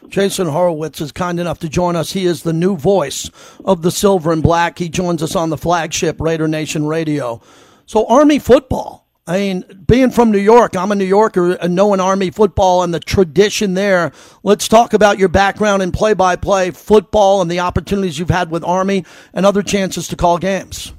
[0.10, 2.12] Jason Horowitz is kind enough to join us.
[2.12, 3.30] He is the new voice
[3.64, 4.78] of the Silver and Black.
[4.78, 7.41] He joins us on the flagship Raider Nation Radio.
[7.86, 9.08] So, Army football.
[9.28, 12.93] I mean, being from New York, I'm a New Yorker and knowing Army football and
[12.93, 14.12] the tradition there.
[14.43, 18.49] Let's talk about your background in play by play football and the opportunities you've had
[18.49, 20.91] with Army and other chances to call games.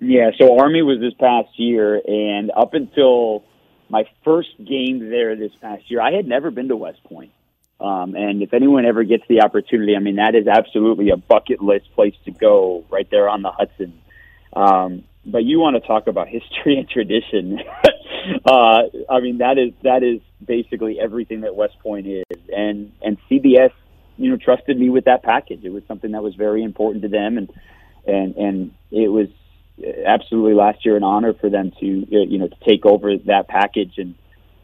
[0.00, 3.44] Yeah, so Army was this past year, and up until
[3.90, 7.32] my first game there this past year, I had never been to West Point.
[7.80, 11.62] Um, and if anyone ever gets the opportunity, I mean, that is absolutely a bucket
[11.62, 14.00] list place to go right there on the Hudson.
[14.54, 17.58] Um, but you want to talk about history and tradition.
[18.46, 22.24] uh, I mean, that is, that is basically everything that West Point is.
[22.54, 23.72] And, and CBS,
[24.16, 25.64] you know, trusted me with that package.
[25.64, 27.38] It was something that was very important to them.
[27.38, 27.50] And,
[28.06, 29.28] and, and it was
[30.06, 33.94] absolutely last year an honor for them to, you know, to take over that package.
[33.98, 34.14] And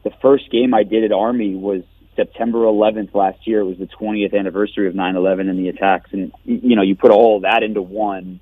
[0.04, 1.82] the first game I did at Army was
[2.16, 3.60] September 11th last year.
[3.60, 7.10] It was the 20th anniversary of 9/11 and the attacks, and you know you put
[7.10, 8.40] all that into one,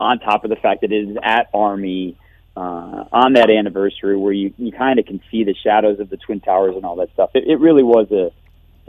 [0.00, 2.16] on top of the fact that it is at Army
[2.56, 6.16] uh, on that anniversary, where you you kind of can see the shadows of the
[6.16, 7.30] twin towers and all that stuff.
[7.34, 8.30] It, it really was a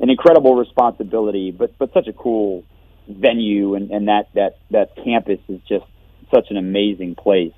[0.01, 2.63] an incredible responsibility, but but such a cool
[3.07, 5.86] venue, and and that that that campus is just
[6.34, 7.53] such an amazing place.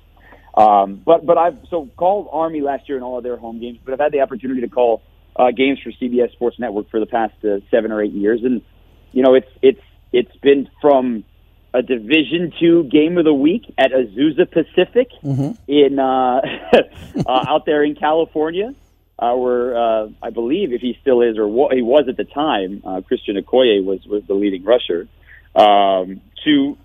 [0.56, 3.78] Um, but but I've so called Army last year in all of their home games,
[3.84, 5.02] but I've had the opportunity to call
[5.36, 8.62] uh, games for CBS Sports Network for the past uh, seven or eight years, and
[9.12, 9.80] you know it's it's
[10.12, 11.24] it's been from
[11.72, 15.08] a Division two game of the week at Azusa Pacific
[15.66, 16.40] in uh,
[17.26, 18.72] uh, out there in California,
[19.18, 22.22] uh, where uh, I believe if he still is or wa- he was at the
[22.24, 25.08] time, uh, Christian Okoye was was the leading rusher.
[25.56, 26.78] Um, to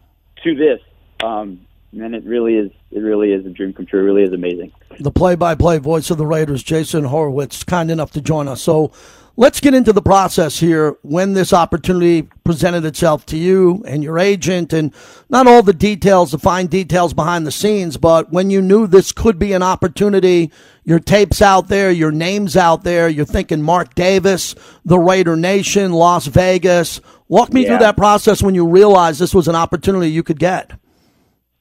[0.44, 0.80] to this,
[1.24, 1.62] um,
[1.94, 4.00] and it really is it really is a dream come true.
[4.02, 4.72] It really is amazing.
[5.00, 8.62] the play-by-play voice of the Raiders, Jason Horowitz, kind enough to join us.
[8.62, 8.92] So
[9.38, 10.98] let's get into the process here.
[11.04, 14.92] When this opportunity presented itself to you and your agent, and
[15.30, 19.12] not all the details, the fine details behind the scenes, but when you knew this
[19.12, 20.52] could be an opportunity,
[20.84, 25.94] your tapes out there, your names out there, you're thinking Mark Davis, the Raider Nation,
[25.94, 27.00] Las Vegas.
[27.28, 27.68] Walk me Yeah.
[27.70, 30.72] through that process when you realized this was an opportunity you could get.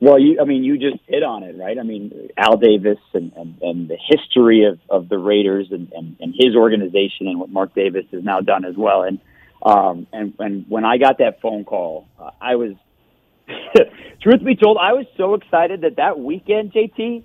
[0.01, 1.76] Well, you, I mean, you just hit on it, right?
[1.76, 6.16] I mean, Al Davis and, and, and the history of, of the Raiders and, and,
[6.20, 9.03] and his organization and what Mark Davis has now done as well.
[9.03, 9.18] And,
[9.61, 12.74] um, and, and when I got that phone call, uh, I was,
[14.22, 17.24] truth be told, I was so excited that that weekend, JT,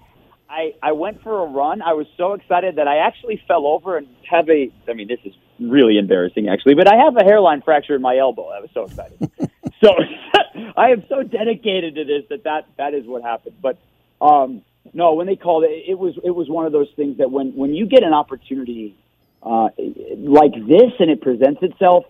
[0.49, 1.84] I, I went for a run.
[1.84, 5.19] I was so excited that I actually fell over and have a, I mean, this
[5.26, 8.49] is really embarrassing actually, but I have a hairline fracture in my elbow.
[8.49, 9.19] I was so excited.
[9.84, 9.89] so
[10.75, 13.55] I am so dedicated to this that that, that is what happened.
[13.61, 13.77] But
[14.21, 14.61] um,
[14.93, 17.55] no, when they called it, it was it was one of those things that when
[17.55, 18.95] when you get an opportunity
[19.41, 19.69] uh,
[20.17, 22.05] like this and it presents itself,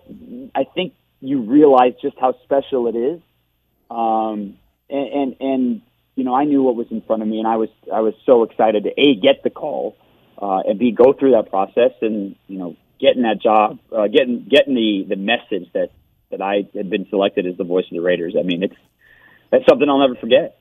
[0.56, 3.22] I think you realize just how special it is.
[3.90, 4.58] Um,
[4.90, 5.82] and, and and
[6.16, 8.14] you know, I knew what was in front of me, and I was I was
[8.26, 9.96] so excited to a get the call,
[10.42, 14.48] uh, and b go through that process, and you know, getting that job, uh, getting
[14.50, 15.90] getting the the message that
[16.34, 18.36] that I had been selected as the voice of the Raiders.
[18.38, 18.76] I mean, it's
[19.52, 20.60] that's something I'll never forget.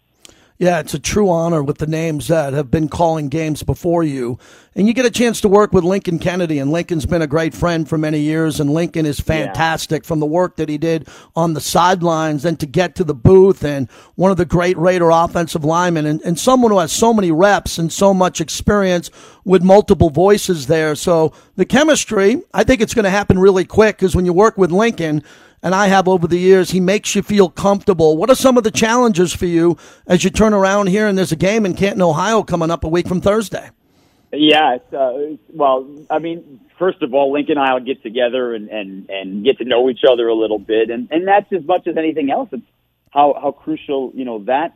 [0.58, 4.38] Yeah, it's a true honor with the names that have been calling games before you.
[4.76, 7.52] And you get a chance to work with Lincoln Kennedy, and Lincoln's been a great
[7.52, 10.06] friend for many years, and Lincoln is fantastic yeah.
[10.06, 13.64] from the work that he did on the sidelines and to get to the booth,
[13.64, 17.32] and one of the great Raider offensive linemen, and, and someone who has so many
[17.32, 19.10] reps and so much experience
[19.44, 20.94] with multiple voices there.
[20.94, 24.56] So the chemistry, I think it's going to happen really quick because when you work
[24.56, 25.24] with Lincoln,
[25.62, 26.70] and I have over the years.
[26.70, 28.16] He makes you feel comfortable.
[28.16, 31.32] What are some of the challenges for you as you turn around here and there's
[31.32, 33.70] a game in Canton, Ohio coming up a week from Thursday?
[34.32, 35.12] Yeah, uh,
[35.52, 39.44] well, I mean, first of all, Lincoln and I will get together and, and, and
[39.44, 42.30] get to know each other a little bit, and, and that's as much as anything
[42.30, 42.48] else.
[42.50, 42.62] It's
[43.10, 44.72] how how crucial you know that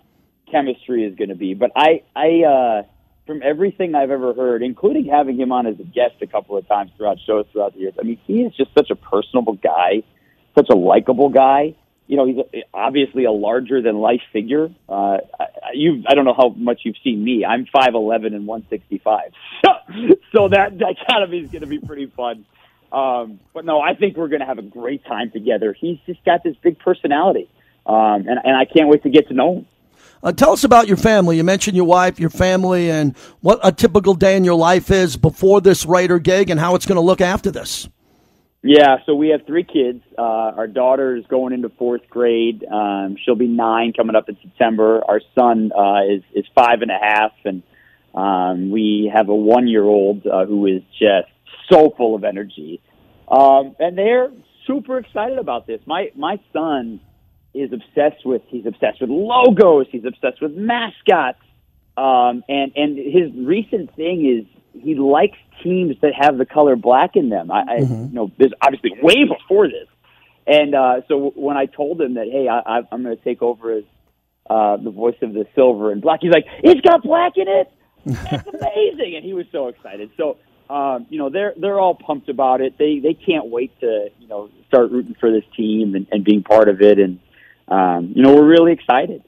[0.51, 1.55] chemistry is going to be.
[1.55, 2.83] But I I uh,
[3.27, 6.69] from everything I've ever heard, including having him on as a guest a couple of
[6.69, 10.03] times throughout shows throughout the years, I mean, he is just such a personable guy
[10.57, 11.75] such a likable guy.
[12.09, 14.71] You know, he's obviously a larger than life figure.
[14.89, 15.19] Uh,
[15.75, 17.45] you, I don't know how much you've seen me.
[17.45, 19.33] I'm five eleven and one sixty five,
[19.65, 19.71] so,
[20.35, 22.45] so that dichotomy is going to be pretty fun.
[22.93, 25.75] Um, but no, I think we're going to have a great time together.
[25.79, 27.51] He's just got this big personality,
[27.85, 29.67] um, and, and I can't wait to get to know him.
[30.23, 31.37] Uh, tell us about your family.
[31.37, 35.17] You mentioned your wife, your family, and what a typical day in your life is
[35.17, 37.89] before this Raider gig, and how it's going to look after this.
[38.69, 40.03] Yeah, so we have three kids.
[40.19, 42.65] Uh, our daughter is going into fourth grade.
[42.65, 45.03] Um, she'll be nine coming up in September.
[45.07, 47.63] Our son uh, is is five and a half, and
[48.13, 51.29] um, we have a one year old uh, who is just
[51.71, 52.83] so full of energy.
[53.29, 54.33] Um, and they're
[54.67, 55.81] super excited about this.
[55.87, 56.99] My my son
[57.55, 59.87] is obsessed with he's obsessed with logos.
[59.93, 61.39] He's obsessed with mascots.
[61.97, 67.17] Um, and and his recent thing is he likes teams that have the color black
[67.17, 67.51] in them.
[67.51, 68.05] I, I mm-hmm.
[68.09, 69.89] you know, there's obviously way before this,
[70.47, 73.73] and uh, so when I told him that, hey, I, I'm going to take over
[73.73, 73.85] as
[74.49, 77.73] uh, the voice of the silver and black, he's like, it's got black in it.
[78.05, 80.11] That's amazing, and he was so excited.
[80.17, 80.39] So.
[80.69, 82.77] Um, you know they're they're all pumped about it.
[82.77, 86.43] They they can't wait to you know start rooting for this team and, and being
[86.43, 86.99] part of it.
[86.99, 87.21] And
[87.69, 89.23] um, you know we're really excited.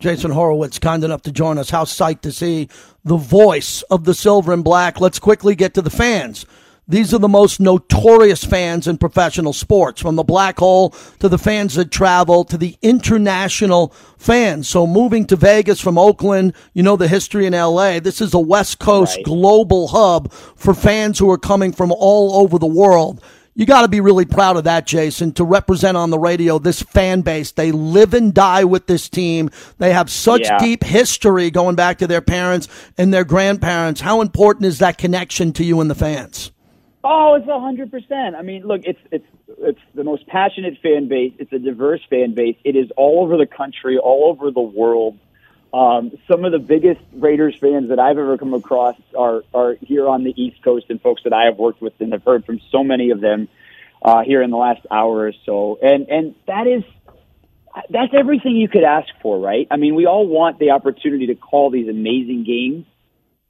[0.00, 1.70] Jason Horowitz, kind enough to join us.
[1.70, 2.68] How psyched to see
[3.04, 5.00] the voice of the silver and black.
[5.00, 6.46] Let's quickly get to the fans.
[6.86, 11.36] These are the most notorious fans in professional sports, from the black hole to the
[11.36, 14.68] fans that travel to the international fans.
[14.68, 17.98] So moving to Vegas from Oakland, you know the history in LA.
[17.98, 19.24] This is a West Coast right.
[19.24, 23.22] global hub for fans who are coming from all over the world
[23.58, 26.80] you got to be really proud of that, Jason, to represent on the radio this
[26.80, 27.50] fan base.
[27.50, 29.50] They live and die with this team.
[29.78, 30.58] They have such yeah.
[30.58, 34.00] deep history going back to their parents and their grandparents.
[34.00, 36.52] How important is that connection to you and the fans?
[37.02, 38.36] Oh, it's a hundred percent.
[38.36, 39.26] I mean, look, it's it's
[39.58, 41.32] it's the most passionate fan base.
[41.40, 42.56] It's a diverse fan base.
[42.62, 45.18] It is all over the country, all over the world.
[45.72, 50.08] Um, some of the biggest Raiders fans that I've ever come across are are here
[50.08, 52.60] on the East Coast, and folks that I have worked with and have heard from
[52.70, 53.48] so many of them
[54.02, 55.78] uh, here in the last hour or so.
[55.82, 56.84] And and that is
[57.90, 59.66] that's everything you could ask for, right?
[59.70, 62.86] I mean, we all want the opportunity to call these amazing games,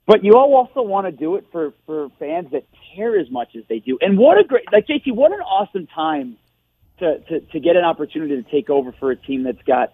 [0.05, 2.65] but you all also want to do it for for fans that
[2.95, 3.97] care as much as they do.
[4.01, 6.37] And what a great like JT, what an awesome time
[6.99, 9.93] to to, to get an opportunity to take over for a team that's got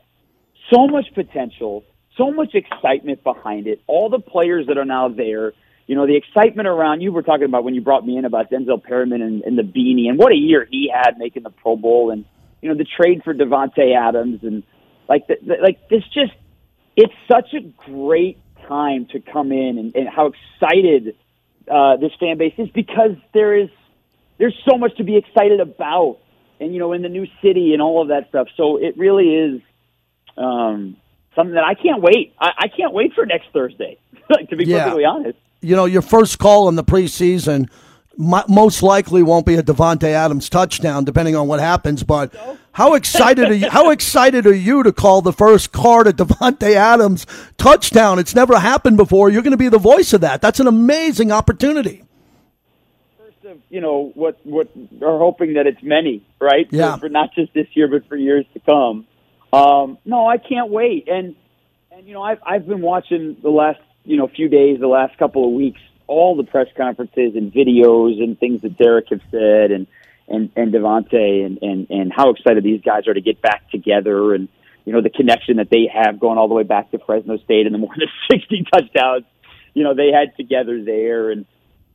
[0.73, 1.83] so much potential
[2.17, 3.81] so much excitement behind it.
[3.87, 5.53] All the players that are now there,
[5.87, 8.49] you know, the excitement around you were talking about when you brought me in about
[8.49, 11.75] Denzel Perryman and, and the beanie and what a year he had making the Pro
[11.75, 12.25] Bowl and
[12.61, 14.63] you know the trade for Davante Adams and
[15.07, 16.33] like the, the, like this just
[16.95, 17.61] it's such a
[17.91, 21.15] great time to come in and, and how excited
[21.71, 23.69] uh, this fan base is because there is
[24.37, 26.17] there's so much to be excited about
[26.59, 28.47] and you know in the new city and all of that stuff.
[28.57, 29.61] So it really is
[30.37, 30.97] um,
[31.35, 32.33] something that I can't wait.
[32.39, 33.97] I, I can't wait for next Thursday.
[34.49, 34.85] to be yeah.
[34.85, 37.69] perfectly honest, you know, your first call in the preseason
[38.17, 42.03] most likely won't be a Davante Adams touchdown, depending on what happens.
[42.03, 42.33] But
[42.71, 43.69] how excited are you?
[43.69, 47.25] How excited are you to call the first card at Davante Adams
[47.57, 48.19] touchdown?
[48.19, 49.29] It's never happened before.
[49.29, 50.41] You're going to be the voice of that.
[50.41, 52.03] That's an amazing opportunity.
[53.17, 54.69] First of you know what what
[55.01, 56.67] are hoping that it's many, right?
[56.71, 56.93] Yeah.
[56.95, 59.07] For, for not just this year, but for years to come.
[59.53, 61.07] Um, no, I can't wait.
[61.07, 61.35] And
[61.91, 65.17] and you know, I've I've been watching the last you know few days, the last
[65.17, 69.71] couple of weeks, all the press conferences and videos and things that Derek have said,
[69.71, 69.87] and
[70.27, 74.33] and and Davante, and and and how excited these guys are to get back together,
[74.33, 74.47] and
[74.85, 77.65] you know the connection that they have going all the way back to Fresno State
[77.65, 79.25] and the more than sixty touchdowns,
[79.73, 81.45] you know they had together there, and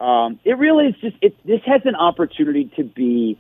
[0.01, 1.37] um, it really is just it.
[1.45, 3.39] This has an opportunity to be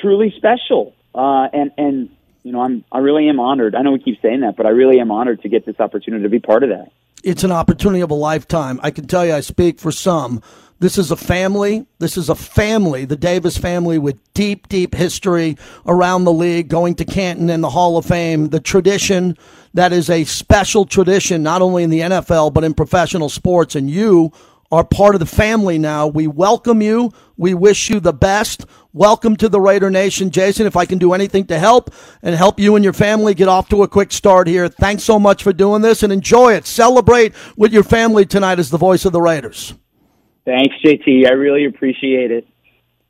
[0.00, 2.10] truly special, uh, and and
[2.44, 3.74] you know, I'm I really am honored.
[3.74, 6.22] I know we keep saying that, but I really am honored to get this opportunity
[6.22, 6.92] to be part of that.
[7.24, 8.78] It's an opportunity of a lifetime.
[8.82, 10.42] I can tell you, I speak for some.
[10.78, 11.86] This is a family.
[12.00, 16.96] This is a family, the Davis family, with deep, deep history around the league, going
[16.96, 18.50] to Canton and the Hall of Fame.
[18.50, 19.38] The tradition
[19.72, 23.74] that is a special tradition, not only in the NFL, but in professional sports.
[23.74, 24.32] And you
[24.70, 26.08] are part of the family now.
[26.08, 27.12] We welcome you.
[27.38, 28.66] We wish you the best.
[28.96, 30.30] Welcome to the Raider Nation.
[30.30, 31.92] Jason, if I can do anything to help
[32.22, 35.18] and help you and your family get off to a quick start here, thanks so
[35.18, 36.64] much for doing this and enjoy it.
[36.64, 39.74] Celebrate with your family tonight as the voice of the Raiders.
[40.44, 41.26] Thanks, JT.
[41.26, 42.46] I really appreciate it.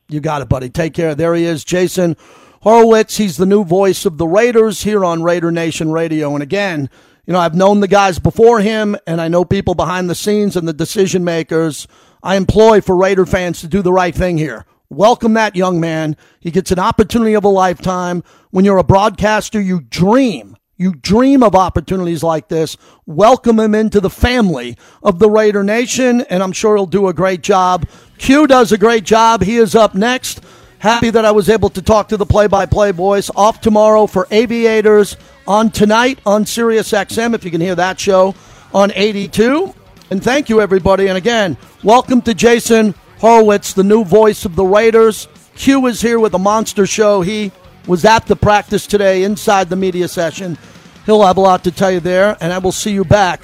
[0.08, 0.70] You got it, buddy.
[0.70, 1.14] Take care.
[1.14, 2.16] There he is, Jason
[2.62, 3.18] Horowitz.
[3.18, 6.32] He's the new voice of the Raiders here on Raider Nation Radio.
[6.32, 6.88] And again,
[7.26, 10.56] you know, I've known the guys before him, and I know people behind the scenes
[10.56, 11.86] and the decision makers.
[12.22, 14.64] I employ for Raider fans to do the right thing here.
[14.94, 16.16] Welcome that young man.
[16.38, 18.22] He gets an opportunity of a lifetime.
[18.50, 20.56] When you're a broadcaster, you dream.
[20.76, 22.76] You dream of opportunities like this.
[23.04, 27.12] Welcome him into the family of the Raider Nation, and I'm sure he'll do a
[27.12, 27.88] great job.
[28.18, 29.42] Q does a great job.
[29.42, 30.42] He is up next.
[30.78, 33.30] Happy that I was able to talk to the play by play voice.
[33.34, 35.16] Off tomorrow for Aviators
[35.46, 38.34] on tonight on Sirius XM, if you can hear that show
[38.72, 39.74] on 82.
[40.10, 41.08] And thank you, everybody.
[41.08, 45.28] And again, welcome to Jason Horowitz, the new voice of the Raiders.
[45.56, 47.22] Q is here with a monster show.
[47.22, 47.52] He
[47.86, 50.58] was at the practice today inside the media session.
[51.06, 53.42] He'll have a lot to tell you there, and I will see you back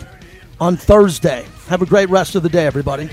[0.60, 1.46] on Thursday.
[1.68, 3.08] Have a great rest of the day, everybody.